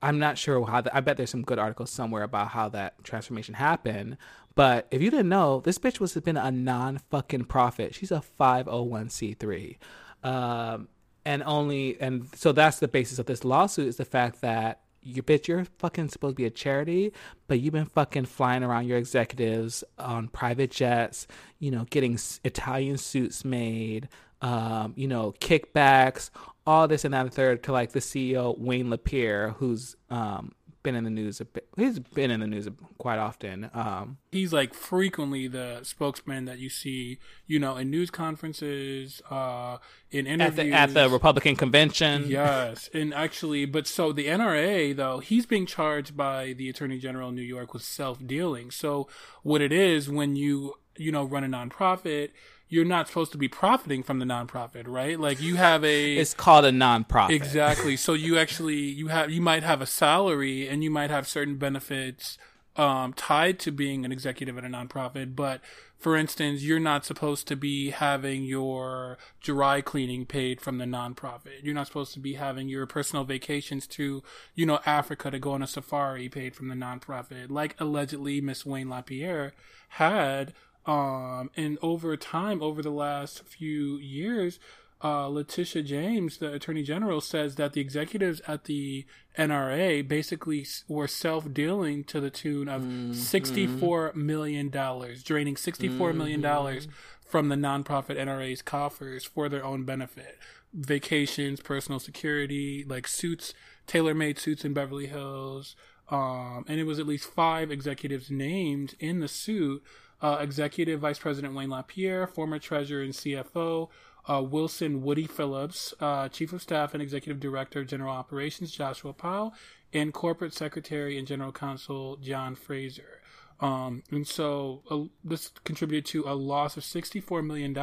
[0.00, 3.02] I'm not sure how that, I bet there's some good articles somewhere about how that
[3.04, 4.16] transformation happened.
[4.54, 7.94] But if you didn't know, this bitch was been a non fucking profit.
[7.94, 9.76] She's a 501c3.
[10.24, 10.88] Um,
[11.24, 15.22] and only, and so that's the basis of this lawsuit is the fact that you
[15.22, 17.12] bitch, you're fucking supposed to be a charity,
[17.46, 21.26] but you've been fucking flying around your executives on private jets,
[21.58, 24.08] you know, getting Italian suits made,
[24.42, 26.30] um, you know, kickbacks,
[26.68, 30.52] all this and that and third to like the CEO Wayne LaPierre, who's um
[30.82, 31.66] been in the news a bit.
[31.76, 33.70] He's been in the news quite often.
[33.74, 39.78] Um, he's like frequently the spokesman that you see, you know, in news conferences, uh,
[40.10, 40.56] in at interviews.
[40.56, 42.26] the at the Republican convention.
[42.28, 47.30] Yes, and actually, but so the NRA though he's being charged by the Attorney General
[47.30, 48.70] in New York with self dealing.
[48.70, 49.08] So
[49.42, 52.30] what it is when you you know run a nonprofit,
[52.68, 55.18] you're not supposed to be profiting from the nonprofit, right?
[55.18, 57.30] Like you have a It's called a nonprofit.
[57.30, 57.96] Exactly.
[57.96, 61.56] So you actually you have you might have a salary and you might have certain
[61.56, 62.38] benefits
[62.76, 65.60] um, tied to being an executive at a nonprofit, but
[65.98, 71.64] for instance, you're not supposed to be having your dry cleaning paid from the nonprofit.
[71.64, 74.22] You're not supposed to be having your personal vacations to,
[74.54, 78.64] you know, Africa to go on a safari paid from the nonprofit, like allegedly Miss
[78.64, 79.54] Wayne LaPierre
[79.90, 80.54] had.
[80.88, 84.58] Um, and over time, over the last few years,
[85.04, 89.04] uh, Letitia James, the Attorney General, says that the executives at the
[89.38, 96.80] NRA basically were self dealing to the tune of $64 million, draining $64 million
[97.20, 100.38] from the nonprofit NRA's coffers for their own benefit.
[100.72, 103.52] Vacations, personal security, like suits,
[103.86, 105.76] tailor made suits in Beverly Hills.
[106.10, 109.84] Um, and it was at least five executives named in the suit
[110.20, 113.88] uh, Executive Vice President Wayne LaPierre, former Treasurer and CFO,
[114.28, 119.12] uh, Wilson Woody Phillips, uh, Chief of Staff and Executive Director of General Operations Joshua
[119.12, 119.54] Powell,
[119.92, 123.22] and Corporate Secretary and General Counsel John Frazer.
[123.60, 127.76] Um, and so uh, this contributed to a loss of $64 million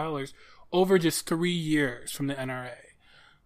[0.71, 2.71] over just three years from the NRA.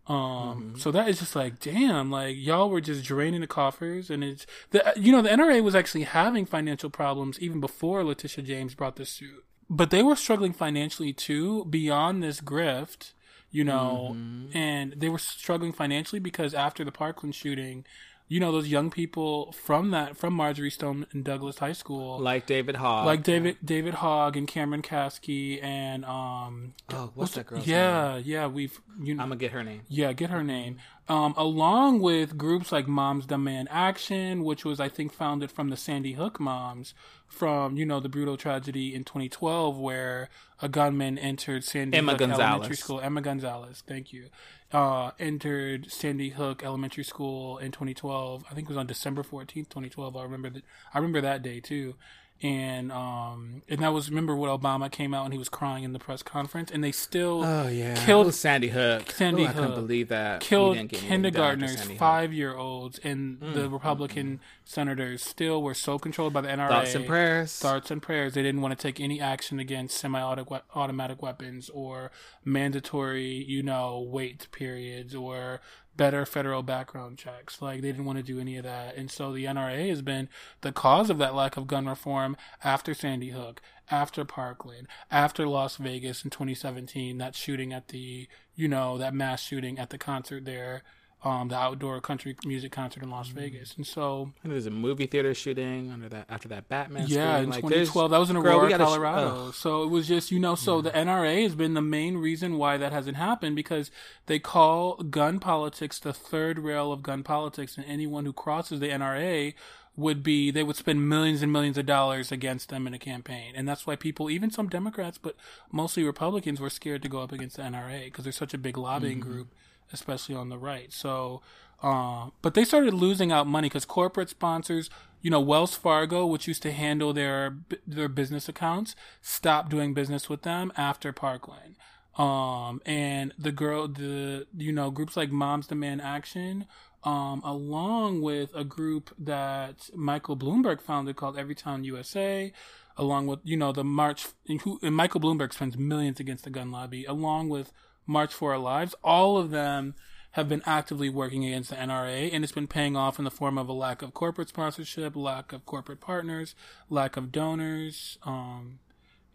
[0.10, 4.24] Um, so that is just like, damn, like y'all were just draining the coffers, and
[4.24, 8.74] it's the you know the NRA was actually having financial problems even before Letitia James
[8.74, 13.14] brought this suit, but they were struggling financially too beyond this grift,
[13.52, 14.18] you know,
[14.54, 17.86] and they were struggling financially because after the Parkland shooting,
[18.30, 22.76] you know, those young people from that from Marjory Stoneman Douglas High School, like David
[22.78, 23.06] Hogg.
[23.06, 28.46] like David David Hogg and Cameron Kasky and um oh, what's that girl's yeah yeah
[28.48, 29.82] we've you know I'm gonna get her name.
[29.90, 30.78] yeah, get her name.
[31.08, 35.78] Um, along with groups like Moms Demand Action, which was, I think, founded from the
[35.78, 36.94] Sandy Hook moms
[37.26, 40.30] from, you know, the brutal tragedy in 2012 where
[40.62, 42.42] a gunman entered Sandy Emma Hook Gonzalez.
[42.42, 43.02] Elementary School.
[43.02, 44.26] Emma Gonzalez, thank you.
[44.72, 48.46] Uh, entered Sandy Hook Elementary School in 2012.
[48.50, 50.16] I think it was on December 14th, 2012.
[50.16, 50.64] I remember that.
[50.94, 51.96] I remember that day too.
[52.42, 55.92] And um and that was remember when Obama came out and he was crying in
[55.92, 59.12] the press conference and they still Oh yeah, Killed- Oh, Sandy Hook.
[59.12, 60.40] Sandy Hook, I couldn't believe that.
[60.40, 61.82] Killed didn't get anything done after kindergartners.
[61.96, 66.70] Mm, five year olds, and the Republican senators still were so controlled by the NRA.
[66.70, 67.56] Thoughts and prayers.
[67.60, 68.36] Thoughts and prayers.
[68.36, 72.10] They didn't want to take any action against semi-automatic weapons or
[72.46, 75.60] mandatory, you know, wait periods or
[76.00, 77.62] better federal background checks.
[77.62, 80.30] Like they didn't want to do any of that, and so the NRA has been
[80.62, 85.76] the cause of that lack of gun reform after Sandy Hook, after Parkland, after Las
[85.76, 87.18] Vegas in 2017.
[87.18, 90.84] That shooting at the, you know, that mass shooting at the concert there.
[91.22, 93.34] Um, the outdoor country music concert in Las Mm.
[93.34, 97.08] Vegas, and so And there's a movie theater shooting under that after that Batman.
[97.10, 98.12] yeah, in Like, there's- 2012.
[98.12, 99.52] That was in Aurora, sh- Colorado.
[99.52, 102.78] so it was just, you know, so the NRA has been the main reason why
[102.78, 103.92] that hasn't happened because
[104.28, 108.88] they call gun politics the third rail of gun politics, and anyone who crosses the
[108.90, 109.54] NRA
[109.98, 113.52] would be they would spend millions and millions of dollars against them in a campaign
[113.54, 115.36] and that's why people even some democrats but
[115.74, 118.78] mostly republicans were scared to go up against the nra because they're such a big
[118.78, 119.30] lobbying Mm-hmm.
[119.30, 119.54] group
[119.92, 120.92] especially on the right.
[120.94, 121.42] So
[121.82, 124.90] uh, but they started losing out money because corporate sponsors
[125.22, 130.30] you know wells fargo which used to handle their their business accounts stopped doing business
[130.30, 131.76] with them after parkland.
[132.18, 136.66] Um, and the girl, the you know groups like Moms Demand Action,
[137.06, 142.52] um, along with a group that Michael Bloomberg founded called Everytown USA,
[142.98, 144.28] along with you know the March,
[144.64, 147.72] who, and Michael Bloomberg spends millions against the gun lobby, along with
[148.10, 148.96] March for Our Lives.
[149.04, 149.94] All of them
[150.32, 153.58] have been actively working against the NRA, and it's been paying off in the form
[153.58, 156.56] of a lack of corporate sponsorship, lack of corporate partners,
[156.90, 158.18] lack of donors.
[158.24, 158.80] Um,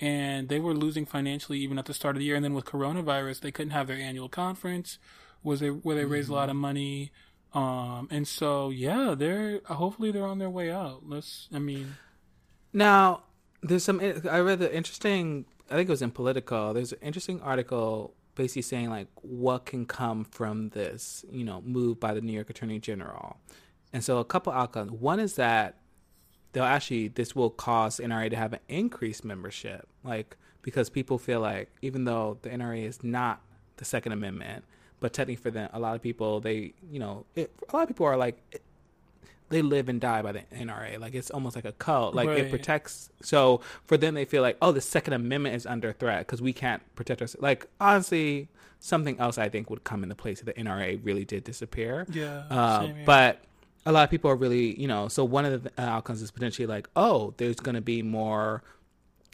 [0.01, 2.35] and they were losing financially even at the start of the year.
[2.35, 4.99] And then with coronavirus, they couldn't have their annual conference,
[5.45, 6.13] was they where they mm-hmm.
[6.13, 7.13] raised a lot of money.
[7.53, 11.03] Um, and so yeah, they're hopefully they're on their way out.
[11.07, 11.97] Let's, I mean,
[12.73, 13.23] now
[13.63, 14.01] there's some.
[14.01, 15.47] I read the interesting.
[15.71, 16.73] I think it was in Politico.
[16.73, 22.01] There's an interesting article basically saying like what can come from this, you know, move
[22.01, 23.39] by the New York Attorney General.
[23.93, 24.91] And so a couple outcomes.
[24.91, 25.77] One is that
[26.53, 31.41] they'll actually this will cause NRA to have an increased membership, like because people feel
[31.41, 33.41] like even though the NRA is not
[33.77, 34.65] the Second Amendment,
[35.01, 37.89] but technically for them, a lot of people they you know it, a lot of
[37.89, 38.63] people are like
[39.55, 40.99] they live and die by the NRA.
[40.99, 42.15] Like it's almost like a cult.
[42.15, 42.39] Like right.
[42.39, 43.09] it protects.
[43.23, 46.53] So for them, they feel like, oh, the Second Amendment is under threat because we
[46.53, 47.43] can't protect ourselves.
[47.43, 48.49] Like honestly,
[48.81, 52.05] something else I think would come into place if the NRA really did disappear.
[52.11, 52.45] Yeah.
[52.51, 53.43] Uh, but
[53.87, 56.67] a lot of people are really, you know, so one of the outcomes is potentially
[56.67, 58.63] like, oh, there's going to be more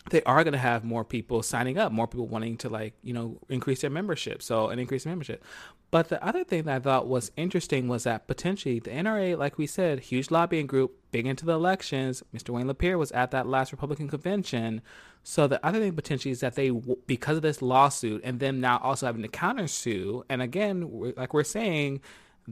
[0.08, 3.12] they are going to have more people signing up, more people wanting to like, you
[3.12, 4.42] know, increase their membership.
[4.42, 5.44] So an increase in membership.
[5.90, 9.58] But the other thing that I thought was interesting was that potentially the NRA, like
[9.58, 12.22] we said, huge lobbying group, big into the elections.
[12.34, 12.50] Mr.
[12.50, 14.82] Wayne LaPierre was at that last Republican convention.
[15.24, 18.78] So the other thing potentially is that they, because of this lawsuit, and them now
[18.78, 22.00] also having to countersue, and again, like we're saying,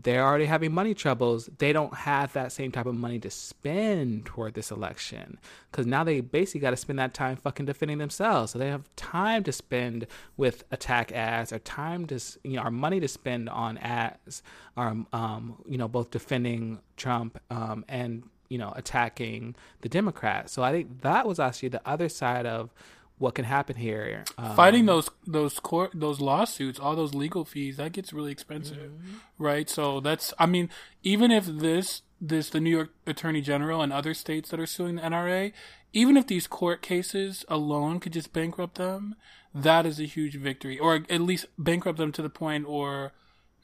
[0.02, 1.48] they're already having money troubles.
[1.58, 5.38] They don't have that same type of money to spend toward this election
[5.70, 8.52] because now they basically got to spend that time fucking defending themselves.
[8.52, 10.06] So they have time to spend
[10.36, 14.42] with attack ads or time to, you know, our money to spend on ads,
[14.76, 20.52] or, um, you know, both defending Trump um, and, you know, attacking the Democrats.
[20.52, 22.72] So I think that was actually the other side of
[23.18, 24.24] what can happen here.
[24.36, 28.92] Um, Fighting those those court those lawsuits, all those legal fees, that gets really expensive,
[28.92, 29.16] mm-hmm.
[29.38, 29.68] right?
[29.68, 30.70] So that's I mean,
[31.02, 34.96] even if this this the New York Attorney General and other states that are suing
[34.96, 35.52] the NRA,
[35.92, 39.16] even if these court cases alone could just bankrupt them,
[39.54, 43.12] that is a huge victory, or at least bankrupt them to the point, or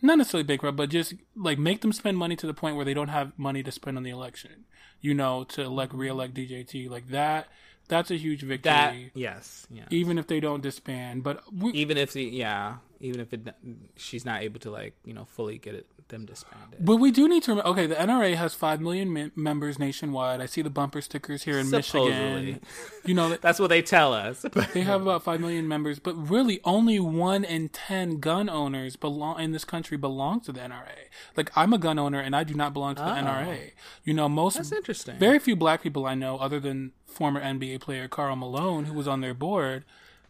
[0.03, 2.95] not necessarily bankrupt, but just like make them spend money to the point where they
[2.95, 4.65] don't have money to spend on the election.
[5.01, 7.49] You know, to elect reelect DJT like that
[7.89, 8.73] that's a huge victory.
[8.73, 9.85] That, yes, yeah.
[9.91, 13.55] Even if they don't disband, but we, even if the yeah, even if it,
[13.97, 16.85] she's not able to like you know fully get it them disbanded.
[16.85, 17.71] But we do need to remember.
[17.71, 20.41] Okay, the NRA has five million members nationwide.
[20.41, 22.11] I see the bumper stickers here in Supposedly.
[22.11, 22.61] Michigan.
[23.05, 24.45] You know that's what they tell us.
[24.73, 29.41] they have about five million members, but really only one in ten gun owners belong
[29.41, 31.09] in this country belong to the NRA.
[31.37, 33.23] Like I'm a gun owner and I do not belong to the oh.
[33.23, 33.73] NRA.
[34.05, 35.19] You know, most that's interesting.
[35.19, 39.09] Very few black people I know, other than former NBA player Karl Malone, who was
[39.09, 39.85] on their board.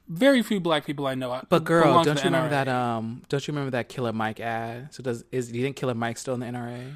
[0.06, 1.40] Very few black people I know.
[1.48, 2.68] But girl, don't you remember that?
[2.68, 4.92] Um, don't you remember that Killer Mike ad?
[4.92, 6.92] So does is do you think Killer Mike's still in the NRA?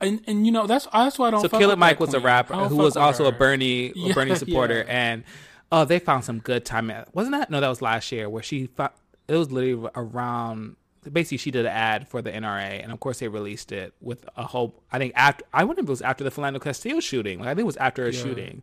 [0.00, 1.40] And and you know that's that's why I don't.
[1.40, 2.22] So Killer Mike was queen.
[2.22, 3.30] a rapper who was also her.
[3.30, 4.92] a Bernie a yeah, Bernie supporter, yeah.
[4.92, 5.24] and
[5.72, 6.88] oh, they found some good time.
[6.90, 7.50] At, wasn't that?
[7.50, 8.66] No, that was last year where she.
[8.66, 8.92] Found,
[9.26, 10.76] it was literally around.
[11.10, 14.24] Basically, she did an ad for the NRA, and of course, they released it with
[14.36, 14.82] a whole.
[14.92, 17.40] I think after I wonder if it was after the Philando Castile shooting.
[17.40, 18.22] Like I think it was after a yeah.
[18.22, 18.62] shooting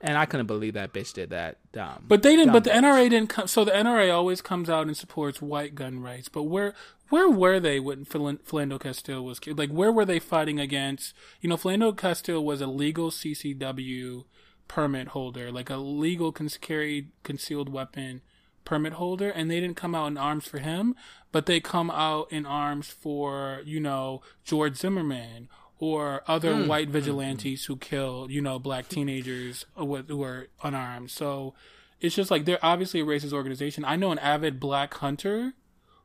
[0.00, 1.58] and I couldn't believe that bitch did that.
[1.72, 2.04] Dumb.
[2.08, 2.52] But they didn't.
[2.52, 3.46] but the NRA didn't come.
[3.46, 6.28] So the NRA always comes out and supports white gun rights.
[6.28, 6.74] But where
[7.10, 9.58] where were they when Philando Castile was killed?
[9.58, 11.14] Like where were they fighting against?
[11.40, 14.24] You know, Philando Castile was a legal CCW
[14.68, 18.22] permit holder, like a legal cons- carried concealed weapon
[18.64, 20.94] permit holder, and they didn't come out in arms for him,
[21.32, 25.48] but they come out in arms for you know George Zimmerman
[25.80, 26.66] or other mm.
[26.66, 31.10] white vigilantes who kill, you know, black teenagers who are unarmed.
[31.10, 31.54] So
[32.00, 33.84] it's just like they're obviously a racist organization.
[33.84, 35.54] I know an avid black hunter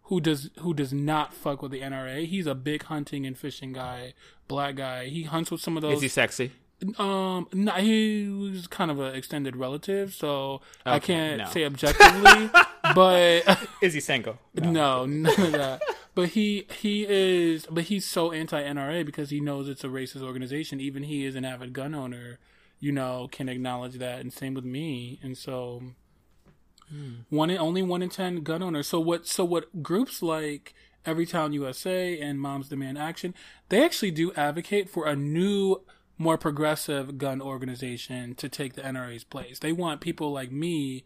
[0.03, 2.25] who does who does not fuck with the NRA.
[2.25, 4.13] He's a big hunting and fishing guy,
[4.47, 5.07] black guy.
[5.07, 5.97] He hunts with some of those.
[5.97, 6.53] Is he sexy?
[6.97, 11.49] Um, no, he was kind of an extended relative, so okay, I can't no.
[11.49, 12.49] say objectively.
[12.93, 14.37] but is he single?
[14.55, 15.81] No, no none of that
[16.15, 20.21] but he he is but he's so anti NRA because he knows it's a racist
[20.21, 20.79] organization.
[20.79, 22.39] Even he is an avid gun owner,
[22.79, 25.19] you know, can acknowledge that, and same with me.
[25.21, 25.83] And so,
[26.89, 27.13] hmm.
[27.29, 28.87] one in, only one in ten gun owners.
[28.87, 29.27] So what?
[29.27, 29.83] So what?
[29.83, 30.73] Groups like
[31.05, 33.35] Everytown USA and Moms Demand Action,
[33.67, 35.81] they actually do advocate for a new,
[36.17, 39.59] more progressive gun organization to take the NRA's place.
[39.59, 41.03] They want people like me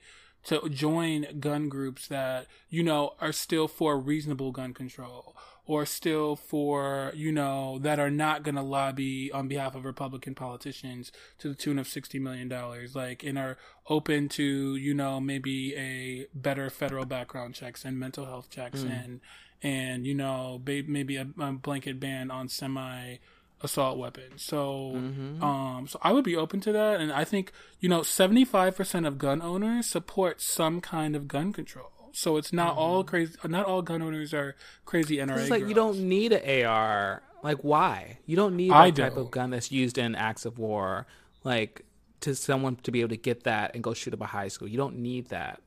[0.49, 5.35] to join gun groups that you know are still for reasonable gun control
[5.67, 10.33] or still for you know that are not going to lobby on behalf of Republican
[10.33, 15.19] politicians to the tune of sixty million dollars, like and are open to you know
[15.19, 19.03] maybe a better federal background checks and mental health checks mm.
[19.03, 19.21] and
[19.61, 23.17] and you know maybe a, a blanket ban on semi
[23.61, 24.37] assault weapon.
[24.37, 25.43] So, mm-hmm.
[25.43, 28.75] um, so I would be open to that, and I think you know, seventy five
[28.75, 31.91] percent of gun owners support some kind of gun control.
[32.11, 32.79] So it's not mm-hmm.
[32.79, 33.33] all crazy.
[33.45, 34.55] Not all gun owners are
[34.85, 35.39] crazy NRA.
[35.39, 35.69] It's like girls.
[35.69, 37.21] you don't need an AR.
[37.43, 38.19] Like why?
[38.25, 41.07] You don't need that type of gun that's used in acts of war.
[41.43, 41.85] Like
[42.21, 44.67] to someone to be able to get that and go shoot up a high school.
[44.67, 45.61] You don't need that.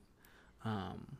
[0.63, 1.17] Um,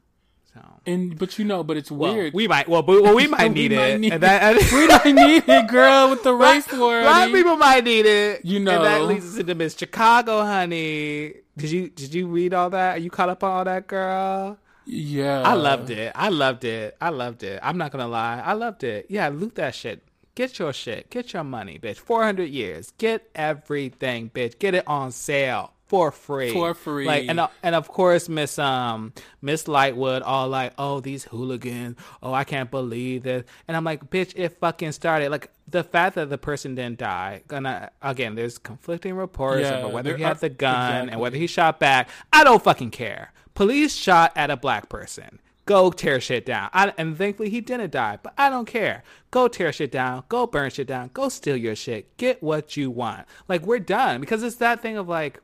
[0.54, 0.62] so.
[0.86, 2.34] And but you know, but it's well, weird.
[2.34, 3.80] We might well, but well we might need we it.
[3.80, 7.01] Might need that, we might need it, girl, with the race war.
[7.01, 8.45] Black people might need it.
[8.45, 11.34] You know, and that leads us into Miss Chicago, honey.
[11.58, 12.97] Did you did you read all that?
[12.97, 14.58] Are you caught up on all that, girl?
[14.86, 16.12] Yeah, I loved it.
[16.16, 16.97] I loved it.
[16.99, 17.60] I loved it.
[17.64, 19.08] I'm not gonna lie, I loved it.
[19.10, 20.04] Yeah, loot that shit.
[20.36, 21.12] Get your shit.
[21.12, 21.97] Get your money, bitch.
[21.97, 22.91] 400 years.
[22.97, 24.58] Get everything, bitch.
[24.58, 26.52] Get it on sale for free.
[26.52, 27.06] For free.
[27.06, 29.14] Like and uh, and of course Miss um
[29.44, 31.98] Miss Lightfoot all like, "Oh, these hooligans.
[32.24, 36.16] Oh, I can't believe this." And I'm like, "Bitch, it fucking started like the fact
[36.16, 37.44] that the person didn't die.
[37.48, 41.12] Gonna again, there's conflicting reports yeah, about whether he had the gun exactly.
[41.12, 42.10] and whether he shot back.
[42.32, 43.32] I don't fucking care.
[43.54, 45.38] Police shot at a black person.
[45.68, 46.72] Go tear shit down.
[46.74, 49.04] I, and thankfully he didn't die, but I don't care.
[49.30, 50.24] Go tear shit down.
[50.28, 51.12] Go burn shit down.
[51.14, 52.18] Go steal your shit.
[52.18, 53.28] Get what you want.
[53.48, 55.39] Like we're done because it's that thing of like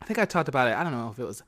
[0.00, 0.76] I think I talked about it.
[0.76, 1.42] I don't know if it was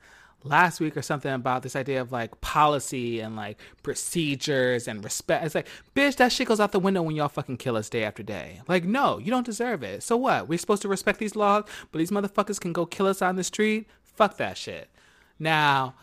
[0.45, 5.45] last week or something about this idea of like policy and like procedures and respect.
[5.45, 8.05] It's like, bitch, that shit goes out the window when y'all fucking kill us day
[8.05, 8.61] after day.
[8.67, 10.03] Like, no, you don't deserve it.
[10.03, 10.49] So what?
[10.49, 13.45] We're supposed to respect these laws, but these motherfuckers can go kill us on the
[13.45, 13.89] street?
[14.03, 14.89] Fuck that shit.
[15.39, 15.95] Now,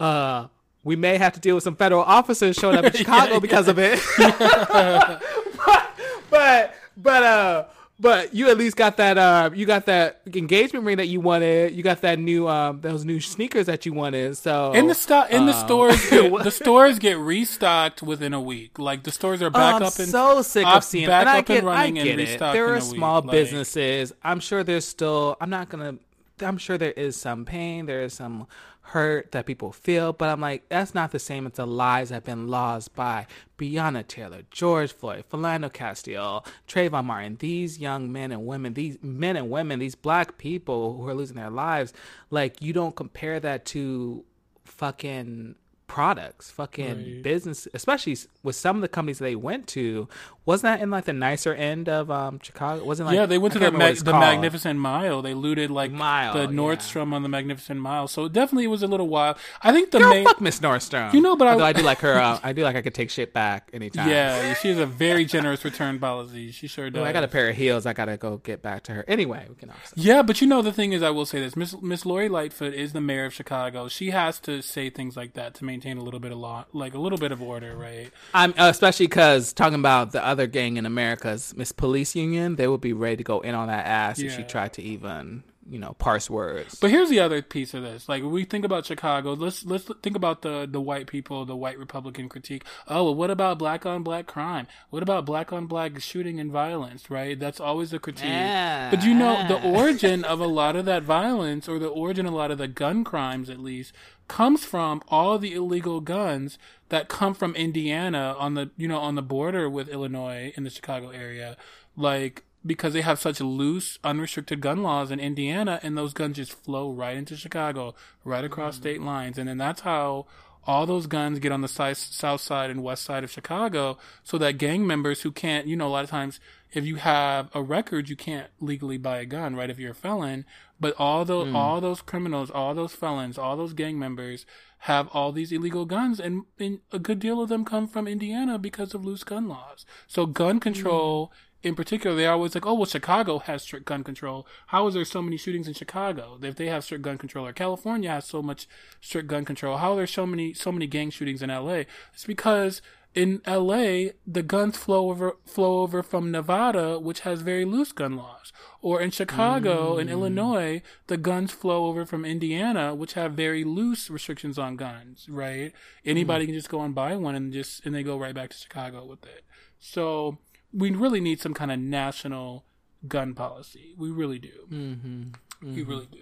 [0.00, 0.48] uh,
[0.82, 3.66] we may have to deal with some federal officers showing up in Chicago yeah, because
[3.66, 3.70] yeah.
[3.70, 4.00] of it.
[4.18, 5.22] but,
[6.30, 7.64] but, but, uh,
[7.98, 11.74] but you at least got that uh you got that engagement ring that you wanted.
[11.74, 14.36] You got that new um those new sneakers that you wanted.
[14.36, 18.40] So in the stock in um, the stores get, the stores get restocked within a
[18.40, 18.78] week.
[18.78, 21.40] Like the stores are back oh, up and so sick of seeing back and I
[21.42, 22.38] get, and running I get and it.
[22.38, 24.12] There are small businesses.
[24.22, 25.98] I'm sure there's still I'm not gonna
[26.40, 28.46] I'm sure there is some pain, there is some
[28.88, 32.16] hurt that people feel, but I'm like, that's not the same as the lives that
[32.16, 33.26] have been lost by
[33.56, 39.36] Breonna Taylor, George Floyd, Philando Castile, Trayvon Martin, these young men and women, these men
[39.36, 41.92] and women, these black people who are losing their lives.
[42.30, 44.24] Like, you don't compare that to
[44.64, 45.54] fucking
[45.94, 47.22] products, fucking right.
[47.22, 50.08] business, especially with some of the companies they went to.
[50.44, 52.84] Wasn't that in like the nicer end of um, Chicago?
[52.84, 55.22] Wasn't like yeah, they went to the, ma- the Magnificent Mile.
[55.22, 57.14] They looted like Mile, the Nordstrom yeah.
[57.14, 58.08] on the Magnificent Mile.
[58.08, 59.36] So definitely it was a little wild.
[59.62, 61.14] I think the Girl, main fuck Miss Nordstrom.
[61.14, 62.14] You know, but I, I do like her.
[62.14, 64.10] Uh, I do like I could take shit back anytime.
[64.10, 66.50] Yeah, she has a very generous return policy.
[66.50, 67.02] She sure does.
[67.02, 67.86] Ooh, I got a pair of heels.
[67.86, 69.04] I gotta go get back to her.
[69.06, 69.70] Anyway, we can.
[69.70, 69.94] Also.
[69.94, 72.74] Yeah, but you know the thing is, I will say this: Miss Miss Lori Lightfoot
[72.74, 73.86] is the mayor of Chicago.
[73.86, 76.94] She has to say things like that to maintain a little bit of law, like
[76.94, 78.10] a little bit of order, right?
[78.32, 82.56] I'm uh, especially because talking about the other gang in America America's Miss Police Union,
[82.56, 84.28] they would be ready to go in on that ass yeah.
[84.28, 86.76] if she tried to even you know parse words.
[86.76, 88.08] But here's the other piece of this.
[88.08, 91.78] Like we think about Chicago, let's let's think about the the white people, the white
[91.78, 92.64] Republican critique.
[92.88, 94.66] Oh, well, what about black on black crime?
[94.90, 97.10] What about black on black shooting and violence?
[97.10, 98.24] Right, that's always a critique.
[98.24, 98.90] Yeah.
[98.90, 102.32] But you know the origin of a lot of that violence, or the origin of
[102.32, 103.92] a lot of the gun crimes, at least,
[104.28, 106.58] comes from all the illegal guns
[106.88, 110.70] that come from Indiana on the you know on the border with Illinois in the
[110.70, 111.56] Chicago area,
[111.96, 116.52] like because they have such loose, unrestricted gun laws in Indiana, and those guns just
[116.52, 117.94] flow right into Chicago,
[118.24, 118.80] right across mm.
[118.80, 120.26] state lines, and then that's how
[120.66, 124.38] all those guns get on the si- south side and west side of Chicago, so
[124.38, 126.40] that gang members who can't, you know, a lot of times
[126.72, 129.70] if you have a record, you can't legally buy a gun, right?
[129.70, 130.44] If you're a felon,
[130.80, 131.54] but all those mm.
[131.54, 134.44] all those criminals, all those felons, all those gang members
[134.78, 138.58] have all these illegal guns, and, and, a good deal of them come from Indiana
[138.58, 139.86] because of loose gun laws.
[140.06, 141.28] So gun control.
[141.28, 141.30] Mm.
[141.64, 144.46] In particular, they always like, oh well, Chicago has strict gun control.
[144.66, 146.38] How is there so many shootings in Chicago?
[146.42, 148.68] If they have strict gun control, or California has so much
[149.00, 151.86] strict gun control, how are there so many so many gang shootings in L.A.?
[152.12, 152.82] It's because
[153.14, 158.16] in LA, the guns flow over flow over from Nevada, which has very loose gun
[158.16, 158.52] laws.
[158.82, 160.02] Or in Chicago, mm.
[160.02, 165.26] in Illinois, the guns flow over from Indiana, which have very loose restrictions on guns,
[165.30, 165.72] right?
[166.04, 166.48] Anybody mm.
[166.48, 169.04] can just go and buy one and just and they go right back to Chicago
[169.06, 169.44] with it.
[169.78, 170.38] So
[170.74, 172.64] we really need some kind of national
[173.06, 173.94] gun policy.
[173.96, 174.66] We really do.
[174.70, 175.22] Mm-hmm.
[175.66, 175.74] Mm-hmm.
[175.74, 176.18] We really do.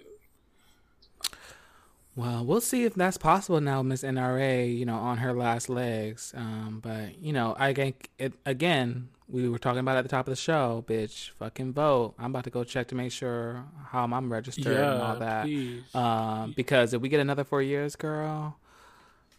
[2.15, 4.77] Well, we'll see if that's possible now, Miss NRA.
[4.77, 6.31] You know, on her last legs.
[6.37, 9.09] Um, but you know, I think it again.
[9.27, 11.31] We were talking about at the top of the show, bitch.
[11.39, 12.13] Fucking vote.
[12.19, 15.45] I'm about to go check to make sure how I'm registered and all that.
[15.45, 15.83] please.
[15.95, 18.57] Um, because if we get another four years, girl,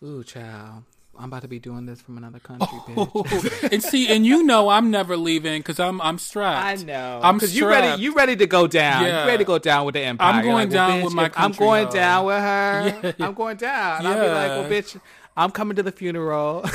[0.02, 0.82] ooh, child,
[1.18, 3.06] I'm about to be doing this from another country, oh.
[3.06, 3.68] bitch.
[3.72, 6.82] and see, and you know, I'm never leaving because I'm I'm strapped.
[6.82, 7.20] I know.
[7.22, 8.02] I'm Because you ready.
[8.02, 9.04] You ready to go down.
[9.04, 9.22] Yeah.
[9.22, 10.32] You ready to go down with the empire.
[10.32, 11.92] I'm going like, well, down bitch, with my I'm going hoe.
[11.92, 13.14] down with her.
[13.18, 13.26] Yeah.
[13.26, 13.98] I'm going down.
[13.98, 15.00] And I'll be like, well, bitch,
[15.36, 16.62] I'm coming to the funeral.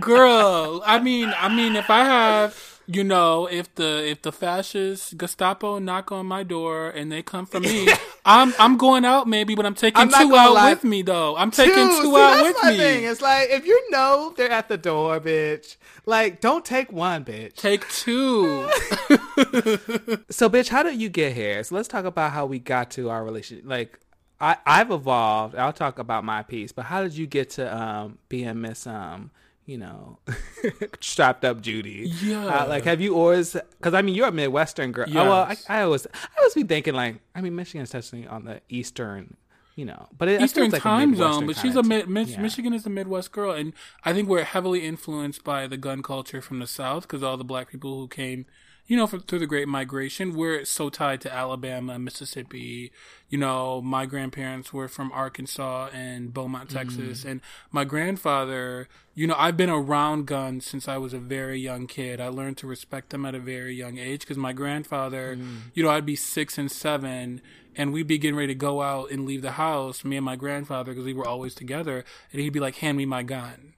[0.00, 0.82] girl.
[0.86, 5.78] I mean, I mean, if I have, you know, if the if the fascist Gestapo
[5.78, 7.86] knock on my door and they come for me,
[8.24, 10.70] I'm I'm going out maybe, but I'm taking I'm two out lie.
[10.70, 11.36] with me though.
[11.36, 12.76] I'm taking two, see, out that's with my me.
[12.78, 13.04] thing.
[13.04, 15.76] It's like if you know they're at the door, bitch.
[16.06, 17.54] Like, don't take one, bitch.
[17.54, 18.68] Take two.
[20.30, 21.62] So, bitch, how did you get here?
[21.64, 23.64] So let's talk about how we got to our relationship.
[23.66, 23.98] Like,
[24.40, 25.54] I I've evolved.
[25.54, 29.30] I'll talk about my piece, but how did you get to um being Miss um
[29.68, 30.18] you know
[31.00, 32.10] strapped up Judy?
[32.22, 32.46] Yeah.
[32.46, 33.52] Uh, like, have you always?
[33.52, 35.06] Because I mean, you're a Midwestern girl.
[35.10, 38.44] Oh, well, I, I always I always be thinking like, I mean, Michigan's technically on
[38.46, 39.36] the eastern.
[39.76, 42.40] You know, but it, Eastern like time zone, but she's kinda mid, Mich- yeah.
[42.40, 43.72] Michigan is a Midwest girl, and
[44.04, 47.44] I think we're heavily influenced by the gun culture from the South because all the
[47.44, 48.46] black people who came,
[48.88, 52.90] you know, from, through the Great Migration, we're so tied to Alabama, Mississippi.
[53.28, 57.30] You know, my grandparents were from Arkansas and Beaumont, Texas, Mm.
[57.30, 58.88] and my grandfather.
[59.14, 62.20] You know, I've been around guns since I was a very young kid.
[62.20, 65.56] I learned to respect them at a very young age because my grandfather, Mm.
[65.74, 67.40] you know, I'd be six and seven,
[67.76, 70.36] and we'd be getting ready to go out and leave the house, me and my
[70.36, 73.74] grandfather, because we were always together, and he'd be like, "Hand me my gun,"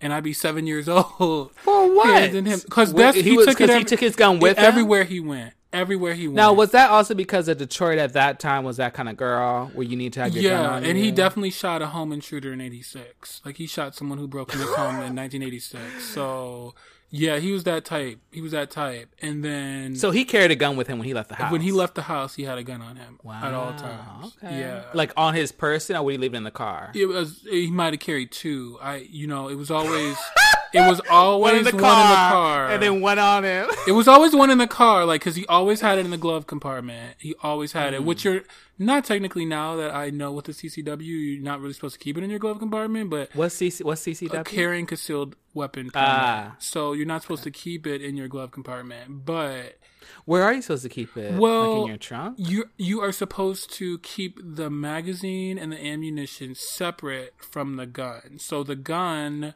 [0.00, 1.52] and I'd be seven years old.
[1.56, 2.32] For what?
[2.32, 4.64] Because that's he he, was- took it he every- took his gun with him?
[4.64, 5.54] everywhere he went.
[5.72, 6.36] Everywhere he went.
[6.36, 9.72] Now, was that also because of Detroit at that time was that kind of girl
[9.74, 11.04] where you need to have your gun yeah, and you?
[11.06, 13.42] he definitely shot a home intruder in '86.
[13.44, 16.04] Like he shot someone who broke into his home in 1986.
[16.04, 16.76] So
[17.16, 18.18] yeah, he was that type.
[18.32, 19.08] He was that type.
[19.22, 21.52] And then So he carried a gun with him when he left the house.
[21.52, 24.36] when he left the house, he had a gun on him at all times.
[24.42, 24.58] Okay.
[24.60, 26.90] Yeah, Like on his person, or would he leave it in the car?
[26.94, 27.46] it was.
[27.48, 28.78] He might have carried two.
[28.82, 30.16] I, you know, it was always.
[30.74, 33.44] It was always one in the one car, in the car, and then one on
[33.44, 33.68] him.
[33.86, 36.18] It was always one in the car, like because he always had it in the
[36.18, 37.16] glove compartment.
[37.18, 37.94] He always had Hmm.
[37.94, 38.42] it, which you're
[38.78, 42.18] not technically now that I know with the CCW, you're not really supposed to keep
[42.18, 43.84] it in your glove compartment, but What's CC?
[43.84, 44.40] What's CCW?
[44.40, 45.90] a carrying concealed weapon.
[45.90, 46.08] Permit.
[46.08, 46.56] Ah.
[46.58, 49.78] so you're not supposed to keep it in your glove compartment, but
[50.24, 51.32] Where are you supposed to keep it?
[51.32, 52.34] like Well, in your trunk.
[52.38, 58.38] you you are supposed to keep the magazine and the ammunition separate from the gun.
[58.38, 59.54] So the gun.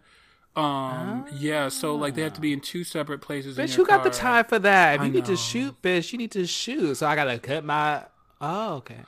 [0.58, 1.26] Um.
[1.36, 1.68] Yeah.
[1.68, 3.58] So like they have to be in two separate places.
[3.58, 4.96] in Bitch, who got the time for that?
[4.96, 6.96] If I you need to shoot, bitch, you need to shoot.
[6.96, 8.04] So I gotta cut my.
[8.40, 8.98] Oh, okay.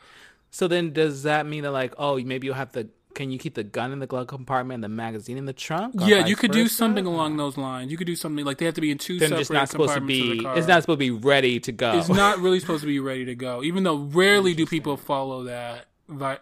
[0.51, 2.89] So then, does that mean that like, oh, maybe you'll have to?
[3.15, 5.97] Can you keep the gun in the glove compartment and the magazine in the trunk?
[5.99, 7.91] Yeah, you could do something along those lines.
[7.91, 9.69] You could do something like they have to be in two Then separate just not
[9.69, 10.43] supposed to be.
[10.43, 10.57] car.
[10.57, 11.99] It's not supposed to be ready to go.
[11.99, 13.65] It's not really supposed to be ready to go.
[13.65, 15.87] Even though rarely do people follow that,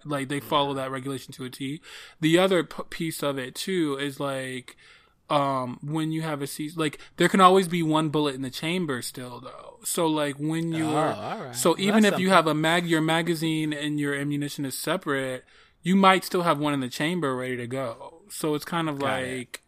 [0.04, 1.80] like they follow that regulation to a T.
[2.20, 4.76] The other p- piece of it too is like,
[5.30, 8.50] um, when you have a season, like there can always be one bullet in the
[8.50, 9.78] chamber still though.
[9.84, 11.54] So like when you Oh, are, right.
[11.56, 14.76] so Well, even if that's you have a mag, your magazine and your ammunition is
[14.76, 15.44] separate,
[15.82, 18.22] you might still have one in the chamber ready to go.
[18.30, 19.36] So it's kind of Got it.
[19.38, 19.62] like.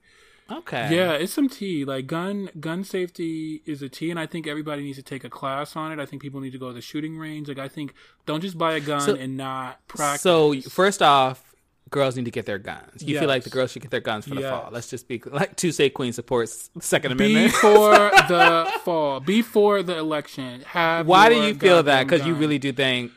[0.51, 0.97] Okay.
[0.97, 1.85] Yeah, it's some tea.
[1.85, 5.31] Like gun gun safety is a tea, and I think everybody needs to take a
[5.31, 6.01] class on it.
[6.01, 7.47] I think people need to go to the shooting range.
[7.47, 7.95] Like I think
[8.27, 10.23] don't just buy a gun So- and not practice.
[10.23, 11.50] So first off,
[11.91, 13.03] girls need to get their guns.
[13.03, 14.51] You feel like the girls should get their guns for the Yes.
[14.51, 14.69] fall.
[14.73, 17.53] Let's just be like Tuesday Queen supports Second Amendment.
[17.53, 17.93] before
[18.29, 22.05] the fall, before the election, have Why do you feel that?
[22.07, 23.13] Because you really do think.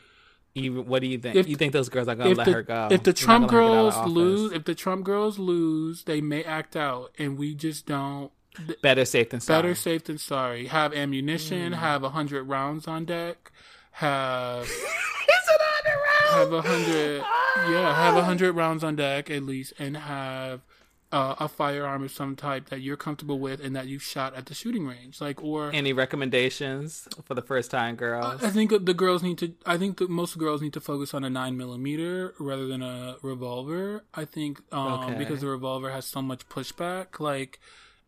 [0.55, 1.35] You, what do you think?
[1.35, 2.87] If- you think those girls are gonna let the, her go?
[2.91, 5.39] if the You're Trump gonna let her get out girls lose, if the Trump girls
[5.39, 8.31] lose, they may act out, and we just don't.
[8.83, 9.61] better safe than sorry.
[9.63, 10.67] Better safe than sorry.
[10.67, 11.71] Have ammunition.
[11.73, 11.77] Mm.
[11.77, 13.51] Have a hundred rounds on deck.
[13.93, 14.67] Have
[16.33, 17.17] Is it on the have a hundred
[17.71, 20.61] yeah have a hundred rounds on deck at least and have
[21.11, 24.47] uh, a firearm of some type that you're comfortable with and that you've shot at
[24.47, 28.43] the shooting range like or Any recommendations for the first time girls?
[28.43, 31.23] i think the girls need to i think that most girls need to focus on
[31.23, 35.15] a 9 millimeter rather than a revolver i think um Okay.
[35.19, 37.59] because the revolver has so much pushback like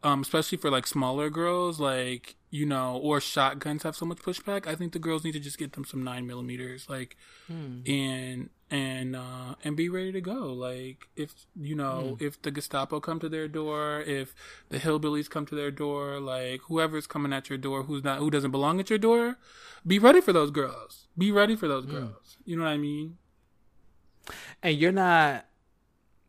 [0.06, 4.66] um, especially for like smaller girls, like you know, or shotguns have so much pushback.
[4.68, 7.82] I think the girls need to just get them some nine millimeters, like, Hmm.
[7.86, 10.53] and and uh, and be ready to go.
[10.68, 11.32] Like if
[11.70, 12.24] you know, Hmm.
[12.28, 14.34] if the Gestapo come to their door, if
[14.70, 18.30] the hillbillies come to their door, like whoever's coming at your door, who's not who
[18.32, 19.38] doesn't belong at your door,
[19.86, 21.08] be ready for those girls.
[21.18, 21.72] Be ready for Hmm.
[21.74, 22.38] those girls.
[22.45, 23.18] You know what I mean?
[24.64, 25.45] And you're not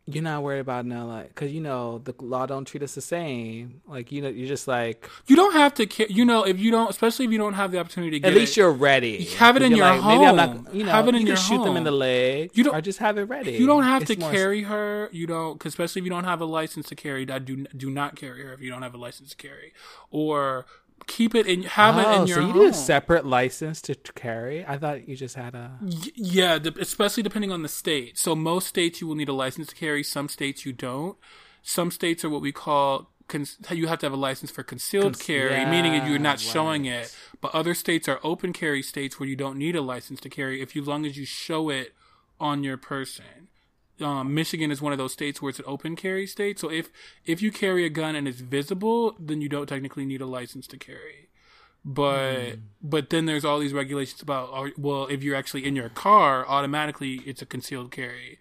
[0.09, 3.01] you're not worried about no like because you know the law don't treat us the
[3.01, 3.81] same.
[3.89, 5.87] Like you know you're just like You don't have to.
[5.87, 8.29] Ca- you know, if you don't, especially if you don't have the opportunity to get
[8.33, 9.25] at least it, you're ready.
[9.25, 10.63] Have it in your like, Maybe I'm home.
[10.65, 10.75] not.
[10.75, 12.51] You know, Have it in you your can shoot them in the leg.
[12.55, 13.53] You don't- or just have it ready.
[13.53, 15.09] You don't have It's to carry her.
[15.13, 17.25] You don't, 'cause especially if you don't have a license to carry.
[17.27, 19.73] Do do not carry her if you don't have a license to carry,
[20.11, 20.67] or
[21.07, 21.63] keep it in.
[21.65, 22.59] Have it Oh, in your so you home.
[22.63, 24.65] need a separate license to, carry?
[24.67, 25.79] I thought you just had a.
[25.83, 28.19] Y- yeah, especially depending on the state.
[28.19, 30.03] So most states you will need a license to carry.
[30.03, 31.17] Some states you don't.
[31.63, 33.11] Some states are what we call.
[33.29, 36.41] Con- you have to have a license for concealed Cons- carry, meaning that you're not
[36.45, 37.15] yeah, showing it.
[37.41, 40.63] But other states are open carry states where you don't need a license to carry
[40.63, 41.93] if you, as long as you show it
[42.39, 43.45] on your person.
[44.01, 46.59] Um, Michigan is one of those states where it's an open carry state.
[46.59, 46.90] So if
[47.24, 50.66] if you carry a gun and it's visible, then you don't technically need a license
[50.68, 51.28] to carry.
[51.84, 52.61] But hmm.
[52.82, 57.22] but then there's all these regulations about well, if you're actually in your car, automatically
[57.24, 58.38] it's a concealed carry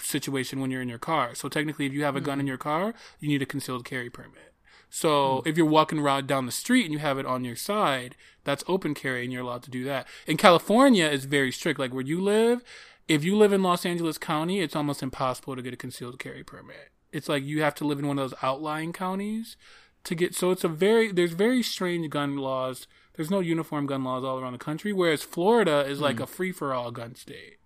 [0.00, 1.34] situation when you're in your car.
[1.34, 2.48] So technically, if you have a gun in hmm.
[2.48, 4.54] your car, you need a concealed carry permit.
[4.88, 5.48] So hmm.
[5.48, 8.64] if you're walking around down the street and you have it on your side, that's
[8.66, 10.06] open carry and you're allowed to do that.
[10.26, 11.78] In California, it's very strict.
[11.78, 12.64] Like where you live,
[13.08, 16.42] if you live in Los Angeles County, it's almost impossible to get a concealed carry
[16.42, 16.90] permit.
[17.12, 19.56] It's like you have to live in one of those outlying counties
[20.04, 20.34] to get.
[20.34, 22.86] So it's a very there's very strange gun laws.
[23.14, 24.92] There's no uniform gun laws all around the country.
[24.92, 26.22] Whereas Florida is like hmm.
[26.22, 27.58] a free for all gun state.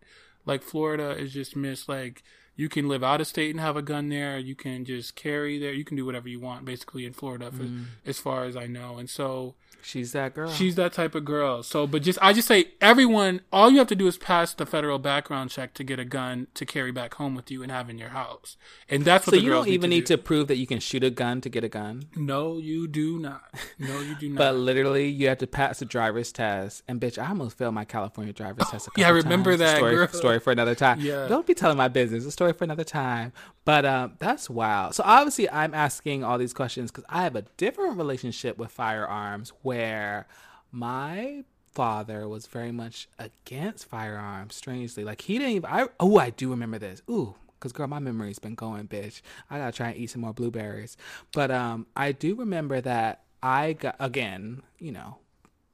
[0.44, 1.88] Like Florida is just missed.
[1.88, 2.22] Like
[2.56, 4.38] you can live out of state and have a gun there.
[4.38, 5.72] You can just carry there.
[5.72, 7.84] You can do whatever you want basically in Florida, for, mm.
[8.04, 8.98] as far as I know.
[8.98, 10.50] And so She's that girl.
[10.50, 11.62] she's that type of girl.
[11.62, 13.40] So, but just I just say everyone.
[13.52, 16.48] All you have to do is pass the federal background check to get a gun
[16.54, 18.56] to carry back home with you and have in your house.
[18.88, 20.16] And that's what so the you don't even need need to.
[20.16, 22.04] to prove that you can shoot a gun to get a gun.
[22.16, 23.54] No, you do not.
[23.78, 24.38] No, you do not.
[24.38, 26.82] But literally, you have to pass the driver's test.
[26.88, 28.88] And bitch, I almost failed my California driver's test.
[28.96, 29.60] Yeah, I remember times.
[29.60, 29.94] that, story.
[29.94, 30.08] girl.
[30.08, 31.00] Story for another time.
[31.00, 31.26] Yeah.
[31.28, 32.24] Don't be telling my business.
[32.26, 33.32] A story for another time.
[33.64, 34.94] But um, that's wild.
[34.94, 39.52] So obviously, I'm asking all these questions because I have a different relationship with firearms,
[39.62, 40.26] where
[40.70, 44.54] my father was very much against firearms.
[44.54, 45.70] Strangely, like he didn't even.
[45.70, 47.02] I oh, I do remember this.
[47.08, 47.34] Ooh.
[47.60, 49.20] Cause girl, my memory's been going, bitch.
[49.50, 50.96] I gotta try and eat some more blueberries.
[51.34, 55.18] But um, I do remember that I got again, you know,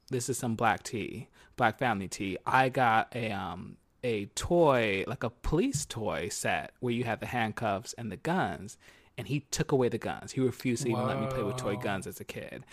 [0.09, 2.37] this is some black tea, black family tea.
[2.45, 7.25] I got a um a toy, like a police toy set where you have the
[7.25, 8.77] handcuffs and the guns,
[9.17, 10.31] and he took away the guns.
[10.31, 12.63] He refused to even let me play with toy guns as a kid.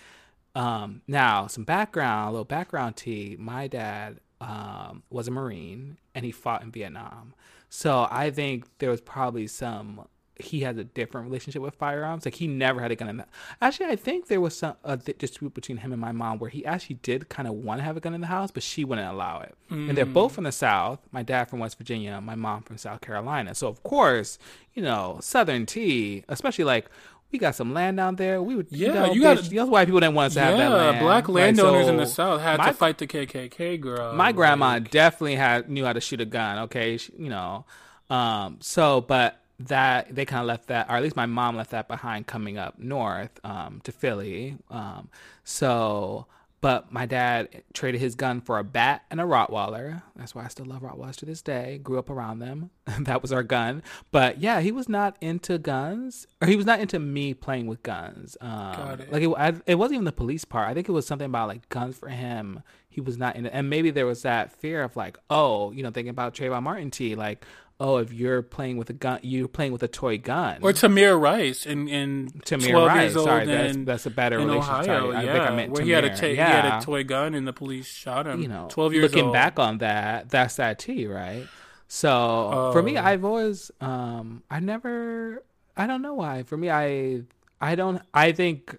[0.54, 3.36] Um, now some background, a little background tea.
[3.38, 7.34] My dad um was a Marine and he fought in Vietnam.
[7.70, 10.06] So I think there was probably some
[10.36, 12.24] he has a different relationship with firearms.
[12.24, 13.26] Like he never had a gun in the
[13.62, 16.66] Actually, I think there was some a dispute between him and my mom where he
[16.66, 19.08] actually did kind of want to have a gun in the house, but she wouldn't
[19.08, 19.54] allow it.
[19.70, 20.98] And they're both from the South.
[21.12, 23.54] My dad from West Virginia, my mom from South Carolina.
[23.54, 24.38] So of course,
[24.74, 26.86] you know, Southern tea, especially like
[27.30, 28.40] we got some land down there.
[28.42, 30.56] We would, you Yeah, know, you gotta- that's why people didn't want us to have
[30.56, 31.00] that land.
[31.00, 34.14] black Right, landowners in the South had my to fight the KKK girl.
[34.14, 36.58] my grandma Like, definitely had knew how to shoot a gun.
[36.64, 37.64] Okay, she, you know,
[38.10, 41.70] um, so but that they kind of left that, or at least my mom left
[41.70, 44.56] that behind coming up north um, to Philly.
[44.70, 45.08] Um,
[45.44, 46.26] so,
[46.60, 50.02] but my dad traded his gun for a bat and a Rottweiler.
[50.16, 51.78] That's why I still love Rottweilers to this day.
[51.82, 52.70] Grew up around them.
[53.00, 53.82] that was our gun.
[54.10, 57.82] But yeah, he was not into guns, or he was not into me playing with
[57.82, 58.36] guns.
[58.40, 59.12] Um, Got it.
[59.12, 60.68] Like it, I, it wasn't even the police part.
[60.68, 62.62] I think it was something about like guns for him.
[62.88, 65.82] He was not in it, and maybe there was that fear of like, oh, you
[65.82, 67.44] know, thinking about Trayvon Martin T, like,
[67.80, 70.58] oh, if you're playing with a gun, you're playing with a toy gun.
[70.62, 73.12] Or Tamir Rice in, in Tamir 12 Rice.
[73.14, 74.70] Sorry, that's- that's a better relationship.
[74.70, 74.84] Ohio.
[75.12, 76.20] Sorry, I yeah, think I meant where he had a Tamir.
[76.20, 78.40] ta- he had a toy gun and the police shot him.
[78.40, 79.32] you know, 12 years looking old.
[79.32, 81.46] back on that, that's that T, right?
[81.88, 83.02] So for me, Oh.
[83.02, 85.42] I've always, um, I never,
[85.76, 86.42] I don't know why.
[86.44, 87.22] For me, I,
[87.60, 88.78] I don't, I think,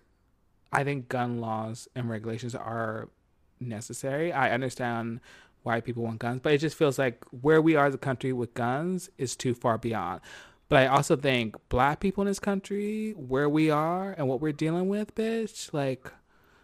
[0.71, 3.09] I think gun laws and regulations are
[3.59, 4.33] necessary.
[4.33, 5.19] I understand
[5.65, 8.31] why people want guns, but it just feels like where we are as a country
[8.31, 10.21] with guns is too far beyond.
[10.69, 14.51] But I also think black people in this country, where we are and what we're
[14.51, 16.11] dealing with, bitch, like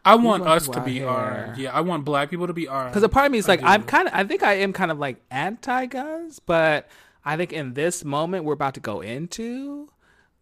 [0.05, 1.57] I want us to be armed.
[1.57, 2.91] Yeah, I want black people to be armed.
[2.91, 4.91] Because a part of me is like, I'm kind of, I think I am kind
[4.91, 6.87] of like anti guns, but
[7.23, 9.89] I think in this moment we're about to go into,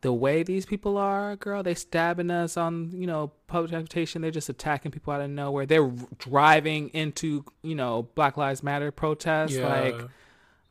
[0.02, 4.22] the way these people are, girl, they stabbing us on, you know, public transportation.
[4.22, 5.66] They're just attacking people out of nowhere.
[5.66, 9.68] They're driving into, you know, Black Lives Matter protests, Yeah.
[9.68, 10.02] like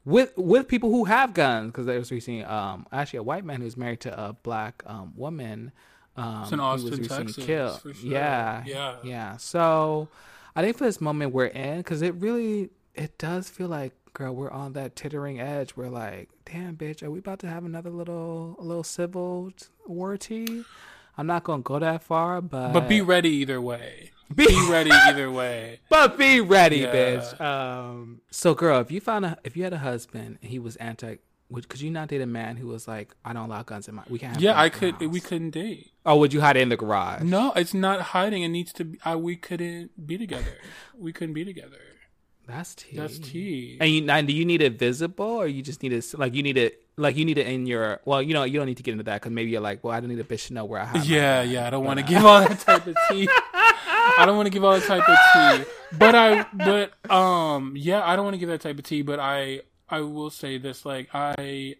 [0.04, 1.68] with with people who have guns.
[1.72, 5.12] Because there was recently, um, actually a white man who's married to a black um
[5.16, 5.72] woman.
[6.16, 7.80] Um, It's in Austin, was recently Texas, killed.
[7.82, 8.10] for sure.
[8.10, 8.96] Yeah, Yeah.
[9.04, 9.36] yeah.
[9.36, 10.08] So,
[10.56, 14.34] I think for this moment we're in, because it really it does feel like, girl,
[14.34, 15.76] we're on that tittering edge.
[15.76, 19.52] We're like, damn, bitch, are we about to have another little a little civil
[19.86, 20.64] war tea?
[21.16, 24.10] I'm not gonna go that far, but But be ready either way.
[24.34, 25.80] Be- Be ready either way.
[25.88, 26.92] but be ready, Yeah.
[26.94, 27.40] bitch.
[27.40, 30.76] Um, so girl, if you found a if you had a husband and he was
[30.76, 31.16] anti,
[31.48, 33.94] would could you not date a man who was like, I don't allow guns in
[33.94, 34.34] my we can't.
[34.34, 35.00] Have Yeah, I could.
[35.00, 35.92] We couldn't date.
[36.04, 37.22] Or would you hide it in the garage?
[37.22, 38.42] No, it's not hiding.
[38.42, 38.84] It needs to.
[38.84, 40.58] be I, We couldn't be together.
[40.96, 41.78] We couldn't be together.
[42.48, 42.96] That's tea.
[42.96, 43.76] That's tea.
[43.78, 46.42] And you, now, do you need it visible, or you just need it like you
[46.42, 48.00] need it like you need it in your?
[48.06, 49.92] Well, you know, you don't need to get into that because maybe you're like, well,
[49.92, 51.04] I don't need a bitch to know where I have.
[51.04, 51.52] Yeah, gun.
[51.52, 51.66] yeah.
[51.66, 53.28] I don't want to give all that type of tea.
[53.52, 55.70] I don't want to give all that type of tea.
[55.98, 59.02] But I, but um, yeah, I don't want to give that type of tea.
[59.02, 61.76] But I, I will say this: like I,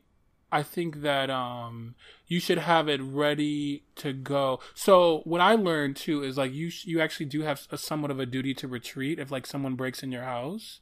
[0.50, 1.94] I think that um,
[2.26, 4.60] you should have it ready to go.
[4.74, 8.10] So what I learned too is like you, sh- you actually do have a somewhat
[8.10, 10.80] of a duty to retreat if like someone breaks in your house.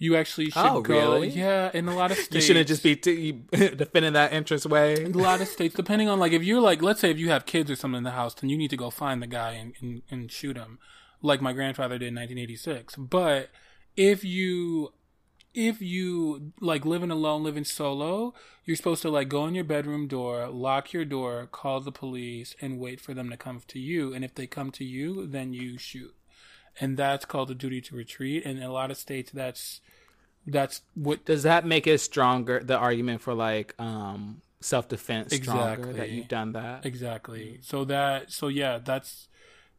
[0.00, 0.94] You actually should Oh, go.
[0.94, 1.28] really?
[1.30, 2.34] Yeah, in a lot of states.
[2.36, 5.02] You shouldn't just be t- defending that entrance way.
[5.02, 7.30] In a lot of states, depending on like if you're like, let's say if you
[7.30, 9.52] have kids or something in the house, then you need to go find the guy
[9.52, 10.78] and, and, and shoot him,
[11.20, 12.94] like my grandfather did in 1986.
[12.96, 13.48] But
[13.96, 14.92] if you
[15.58, 18.32] if you like living alone, living solo,
[18.64, 22.54] you're supposed to like go in your bedroom door, lock your door, call the police,
[22.60, 24.14] and wait for them to come to you.
[24.14, 26.14] And if they come to you, then you shoot.
[26.80, 28.44] And that's called a duty to retreat.
[28.46, 29.80] And in a lot of states, that's
[30.46, 32.62] that's what Does that make it stronger?
[32.62, 36.16] The argument for like um self defense stronger that Exactly.
[36.16, 36.86] you've done that.
[36.86, 37.58] Exactly.
[37.62, 39.28] So that so yeah, that's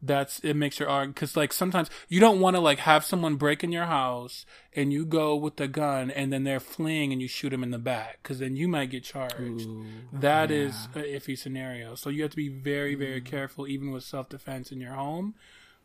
[0.01, 3.35] that's it makes your argument because like sometimes you don't want to like have someone
[3.35, 7.21] break in your house and you go with the gun and then they're fleeing and
[7.21, 9.67] you shoot them in the back because then you might get charged.
[10.13, 11.95] That is a iffy scenario.
[11.95, 15.35] So you have to be very very careful even with self defense in your home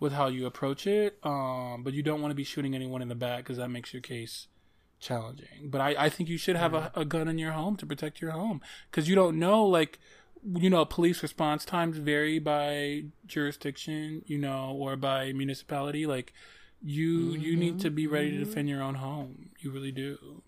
[0.01, 1.19] with how you approach it.
[1.23, 3.93] Um, but you don't want to be shooting anyone in the back because that makes
[3.93, 4.49] your case
[5.01, 5.71] challenging.
[5.71, 8.21] But I, I think you should have a, a gun in your home to protect
[8.21, 8.61] your home
[8.91, 9.99] because you don't know, like,
[10.45, 16.07] you know, police response times vary by jurisdiction, you know, or by municipality.
[16.07, 16.33] Like,
[16.83, 19.51] you you need to be ready to defend your own home.
[19.59, 20.43] You really do,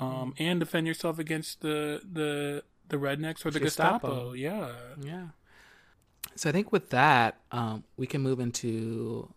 [0.00, 4.08] um, and defend yourself against the the the rednecks or the Gestapo.
[4.08, 4.32] Gestapo.
[4.32, 4.72] Yeah.
[5.00, 5.26] Yeah.
[6.34, 9.32] So I think with that, um, we can move into.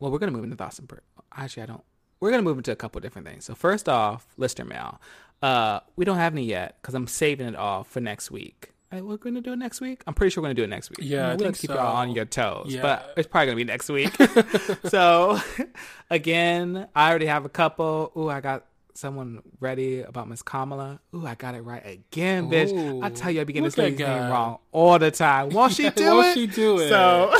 [0.00, 1.04] Well, we're gonna move into thoughts and prayers.
[1.36, 1.84] Actually, I don't.
[2.20, 3.44] We're gonna move into a couple different things.
[3.44, 5.00] So first off, listener mail.
[5.40, 8.72] Uh, we don't have any yet because I'm saving it all for next week.
[8.90, 10.02] Hey, we're gonna do it next week.
[10.06, 10.98] I'm pretty sure we're gonna do it next week.
[11.02, 11.76] Yeah, You know, I we like think to keep so.
[11.76, 12.80] y'all on your toes, Yeah.
[12.82, 14.16] but it's probably gonna be next week.
[14.86, 15.38] so,
[16.10, 18.12] again, I already have a couple.
[18.16, 18.64] Ooh, I got
[18.94, 21.00] someone ready about Miss Kamala.
[21.14, 23.02] Ooh, I got it right again, bitch.
[23.04, 25.50] I tell you, I be getting look this lady's name wrong all the time.
[25.50, 26.34] Won't she do Won't it?
[26.34, 26.88] she do it?
[26.88, 27.34] So,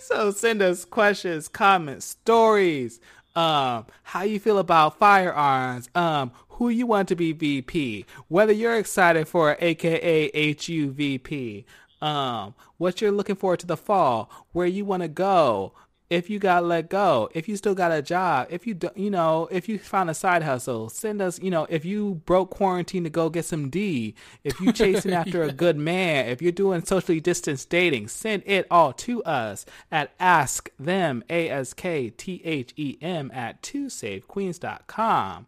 [0.00, 3.00] so send us questions, comments, stories.
[3.34, 5.88] Um, how you feel about firearms?
[5.94, 8.04] Um, who you want to be VP?
[8.26, 11.64] Whether you're excited for AKA HUVP.
[12.02, 14.28] Um, what you're looking forward to the fall?
[14.50, 15.72] Where you want to go?
[16.10, 19.10] If you got let go, if you still got a job, if you don't, you
[19.10, 23.04] know, if you found a side hustle, send us, you know, if you broke quarantine
[23.04, 26.84] to go get some D, if you chasing after a good man, if you're doing
[26.84, 31.70] socially distanced dating, send it all to us at ask them, A-S-K-T-H-E-M
[33.32, 35.46] at 2savequeens.com.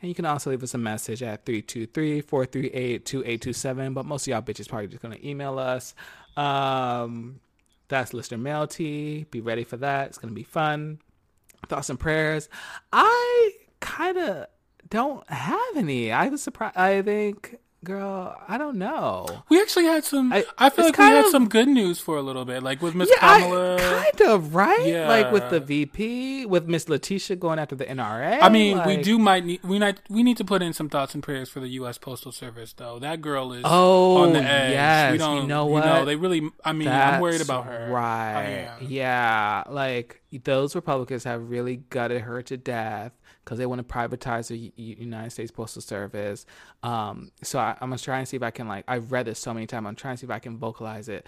[0.00, 3.94] And you can also leave us a message at 323-438-2827.
[3.94, 5.94] But most of y'all bitches probably just going to email us.
[6.36, 7.40] Um,
[7.88, 9.24] that's listener mail tea.
[9.30, 10.08] Be ready for that.
[10.08, 10.98] It's going to be fun.
[11.68, 12.50] Thoughts and prayers.
[12.92, 14.46] I kind of
[14.90, 16.12] don't have any.
[16.12, 16.76] I was surprised.
[16.76, 17.56] I think,
[17.86, 19.26] girl, I don't know.
[19.48, 20.32] We actually had some.
[20.32, 22.82] I, I- feel like we had of- some good news for a little bit, like
[22.82, 23.78] with Miss Yeah, I- Kamala.
[23.78, 24.86] kind of right.
[24.86, 25.08] yeah.
[25.08, 28.38] Like with the VP, with Miss Letitia going after the NRA.
[28.42, 31.14] I mean, we do might need we might we need to put in some thoughts
[31.14, 31.96] and prayers for the U.S.
[31.96, 32.98] Postal Service, though.
[32.98, 34.72] That girl is Oh, on the edge.
[34.72, 35.08] yes.
[35.12, 36.04] we You don't, know what?
[36.04, 36.50] they really.
[36.64, 37.86] I mean, I'm worried about her.
[37.86, 38.70] I Right.
[38.82, 39.62] Yeah.
[39.70, 43.12] Like those Republicans have really gutted her to death
[43.46, 46.44] because they want to privatize the U- United States Postal Service.
[46.82, 48.84] Um, so I, I'm gonna try and see if I can like.
[48.88, 49.86] I've read this so many times.
[49.86, 51.26] I'm trying to see if I can vocalize it.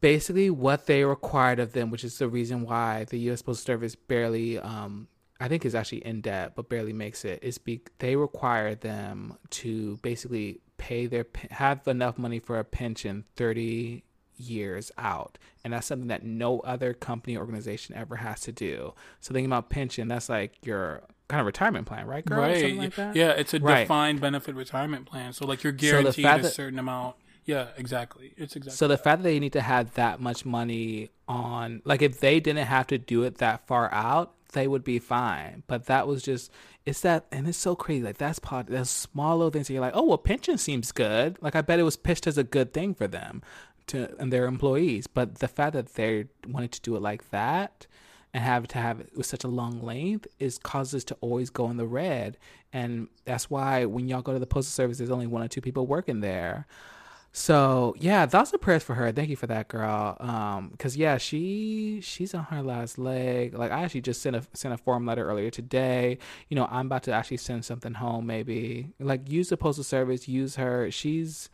[0.00, 3.42] Basically, what they required of them, which is the reason why the U.S.
[3.42, 5.08] Postal Service barely, um,
[5.40, 9.36] I think, is actually in debt, but barely makes it, is be- they require them
[9.50, 14.02] to basically pay their have enough money for a pension 30
[14.40, 15.38] years out.
[15.64, 18.94] And that's something that no other company organization ever has to do.
[19.20, 22.40] So thinking about pension that's like your kind of retirement plan right girl?
[22.40, 22.76] right.
[22.76, 23.82] Like yeah it's a right.
[23.82, 25.32] defined benefit retirement plan.
[25.32, 27.16] So like you're guaranteed so a that, certain amount.
[27.44, 28.34] Yeah exactly.
[28.36, 32.02] It's exactly so the fact that they need to have that much money on like
[32.02, 35.62] if they didn't have to do it that far out they would be fine.
[35.66, 36.50] But that was just
[36.84, 38.02] it's that and it's so crazy.
[38.02, 41.38] Like that's part that's small little things that you're like oh well pension seems good.
[41.40, 43.42] Like i bet it was pitched as a good thing for them
[43.90, 45.06] to and their employees.
[45.06, 47.86] But the fact that they wanted to do it like that
[48.32, 51.70] and have to have it with such a long length is causes to always go
[51.70, 52.36] in the red.
[52.72, 55.60] And that's why when y'all go to the postal service, there's only one or two
[55.60, 56.66] people working there.
[57.32, 59.12] So yeah, thoughts and prayers for her.
[59.12, 60.16] Thank you for that, girl.
[60.18, 63.54] Um, cause yeah, she she's on her last leg.
[63.54, 66.18] Like I actually just sent a sent a form letter earlier today.
[66.48, 68.26] You know, I'm about to actually send something home.
[68.26, 70.26] Maybe like use the postal service.
[70.26, 70.90] Use her.
[70.90, 71.50] She's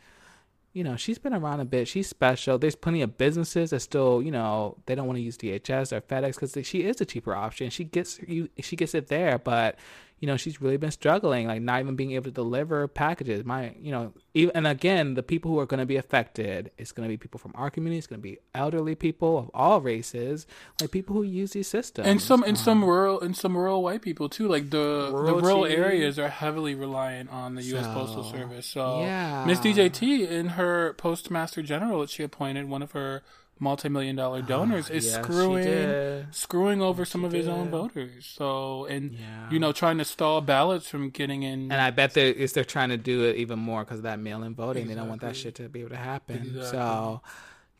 [0.73, 1.87] you know, she's been around a bit.
[1.87, 2.57] She's special.
[2.57, 6.01] There's plenty of businesses that still, you know, they don't want to use DHL or
[6.01, 7.69] FedEx because she is a cheaper option.
[7.69, 9.77] She gets you, she gets it there, but
[10.19, 13.45] you know, she's really been struggling, like not even being able to deliver packages.
[13.45, 16.91] My, you know, even and again, the people who are going to be affected, it's
[16.91, 17.99] going to be people from our community.
[17.99, 20.47] It's going to be elderly people of all races,
[20.81, 23.83] like people who use these systems, and some, and some um, rural, and some rural
[23.83, 24.47] white people too.
[24.47, 27.85] Like the rural the rural areas are heavily reliant on the U.S.
[27.85, 28.65] So, Postal Service.
[28.65, 33.21] So, yeah, Miss DJT in her Postmaster General that she appointed, one of her
[33.59, 37.39] multi-million dollar donors is yeah, screwing screwing over some of did.
[37.39, 39.49] his own voters so and yeah.
[39.49, 42.63] you know trying to stall ballots from getting in and i bet they is they're
[42.63, 44.93] trying to do it even more because of that mail-in voting exactly.
[44.93, 46.63] they don't want that shit to be able to happen exactly.
[46.69, 47.21] so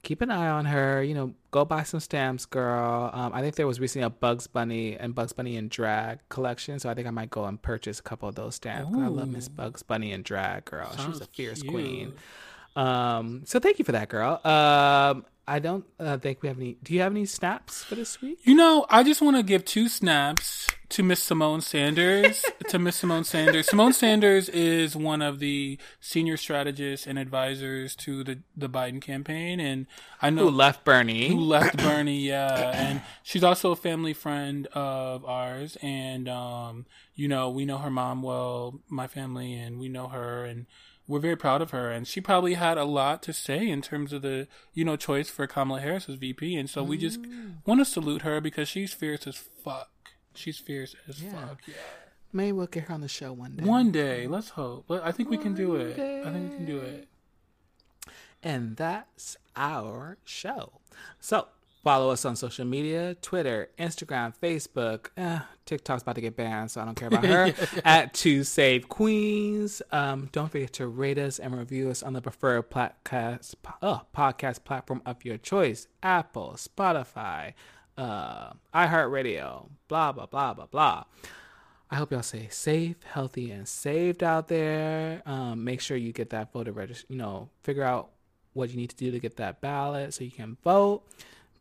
[0.04, 3.56] keep an eye on her you know go buy some stamps girl um, i think
[3.56, 7.08] there was recently a bugs bunny and bugs bunny and drag collection so i think
[7.08, 10.14] i might go and purchase a couple of those stamps i love miss bugs bunny
[10.14, 11.74] and drag girl Sounds she's a fierce cute.
[11.74, 12.14] queen
[12.78, 14.40] um, so thank you for that, girl.
[14.44, 16.78] Um, I don't uh, think we have any.
[16.84, 18.40] Do you have any snaps for this week?
[18.44, 22.46] You know, I just want to give two snaps to Miss Symone Sanders.
[22.68, 23.68] to Miss Symone Sanders.
[23.72, 29.62] Symone Sanders is one of the senior strategists and advisors to the the Biden campaign,
[29.62, 29.88] and
[30.22, 31.30] I know who left Bernie.
[31.30, 32.28] Who left Bernie?
[32.28, 37.78] Yeah, and she's also a family friend of ours, and um, you know, we know
[37.78, 40.66] her mom well, my family, and we know her, and
[41.08, 44.12] we're very proud of her, and she probably had a lot to say in terms
[44.14, 47.56] of the you know choice for Kamala Harris as VP, and so we just mm.
[47.66, 49.90] want to salute her because she's fierce as fuck.
[50.34, 51.32] She's fierce as yeah.
[51.32, 51.60] fuck.
[51.66, 51.76] Yeah.
[52.34, 53.64] Maybe we'll get her on the show one day.
[53.64, 54.86] One day, let's hope.
[54.88, 55.96] But I think one we can do it.
[55.96, 56.22] Day.
[56.22, 57.08] I think we can do it.
[58.44, 60.74] And that's our show.
[61.20, 61.48] So
[61.88, 65.08] Follow us on social media Twitter, Instagram, Facebook.
[65.16, 67.54] Eh, TikTok's about to get banned, so I don't care about her.
[67.86, 69.82] at To Save Queens.
[69.94, 74.66] Um, don't forget to rate us and review us on the preferred podcast, uh, podcast
[74.66, 77.54] platform of your choice Apple, Spotify,
[77.98, 81.06] uh, iHeartRadio, blah, blah, blah, blah, blah.
[81.90, 85.22] I hope y'all stay safe, healthy, and saved out there.
[85.26, 87.06] Um, make sure you get that voter register.
[87.08, 88.10] You know, figure out
[88.52, 91.04] what you need to do to get that ballot so you can vote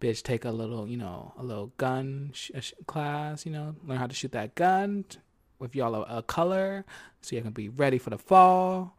[0.01, 3.99] bitch take a little you know a little gun sh- sh- class you know learn
[3.99, 5.05] how to shoot that gun
[5.59, 6.85] with y'all a, a color
[7.23, 8.97] so you can be ready for the fall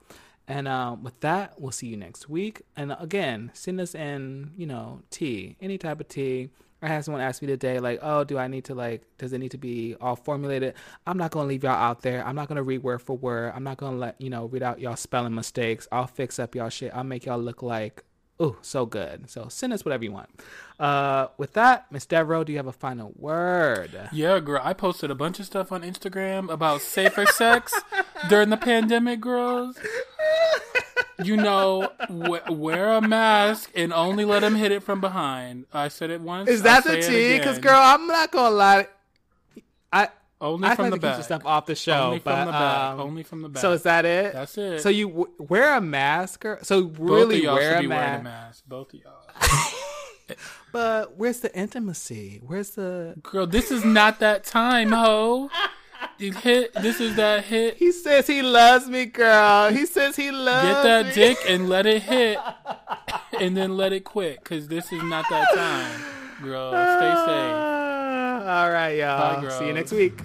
[0.48, 4.66] and um, with that we'll see you next week and again send us in you
[4.66, 6.50] know tea any type of tea
[6.82, 9.40] I had someone ask me today, like, oh, do I need to like, does it
[9.40, 10.76] need to be all formulated?
[11.08, 12.24] I'm not gonna leave y'all out there.
[12.26, 13.54] I'm not gonna read word for word.
[13.56, 15.88] I'm not gonna let you know read out y'all spelling mistakes.
[15.92, 16.92] I'll fix up y'all shit.
[16.94, 18.04] I'll make y'all look like
[18.40, 19.30] Oh, so good.
[19.30, 20.30] So send us whatever you want.
[20.80, 24.10] Uh, with that, Miss Devereaux, do you have a final word?
[24.12, 24.62] Yeah, girl.
[24.64, 27.74] I posted a bunch of stuff on Instagram about safer sex
[28.30, 29.78] during the pandemic, girls.
[31.24, 35.66] You know, w- wear a mask and only let them hit it from behind.
[35.74, 36.48] I said it once.
[36.48, 37.40] Is that the tea?
[37.40, 38.88] Because, girl, I'm not gonna lie.
[39.92, 40.10] I
[40.40, 41.24] only I from the back.
[41.24, 41.94] Stuff off the show.
[41.94, 42.92] Only but, from the back.
[42.92, 43.62] Um, Only from the back.
[43.62, 44.34] So is that it?
[44.34, 44.82] That's it.
[44.82, 48.24] So you w- wear a mask, or so really Both of wear a, ma- a
[48.24, 48.64] mask.
[48.68, 50.36] Both of y'all.
[50.72, 52.42] but where's the intimacy?
[52.46, 53.48] Where's the girl?
[53.48, 55.50] This is not that time, ho.
[56.20, 56.74] Hit.
[56.76, 57.78] This is that hit.
[57.78, 59.72] He says he loves me, girl.
[59.72, 60.68] He says he loves.
[60.68, 61.14] Get that me.
[61.14, 62.38] dick and let it hit,
[63.40, 64.44] and then let it quit.
[64.44, 66.72] Cause this is not that time, girl.
[66.72, 67.77] Stay safe.
[68.48, 69.42] All right, y'all.
[69.42, 70.18] Bye, See you next week.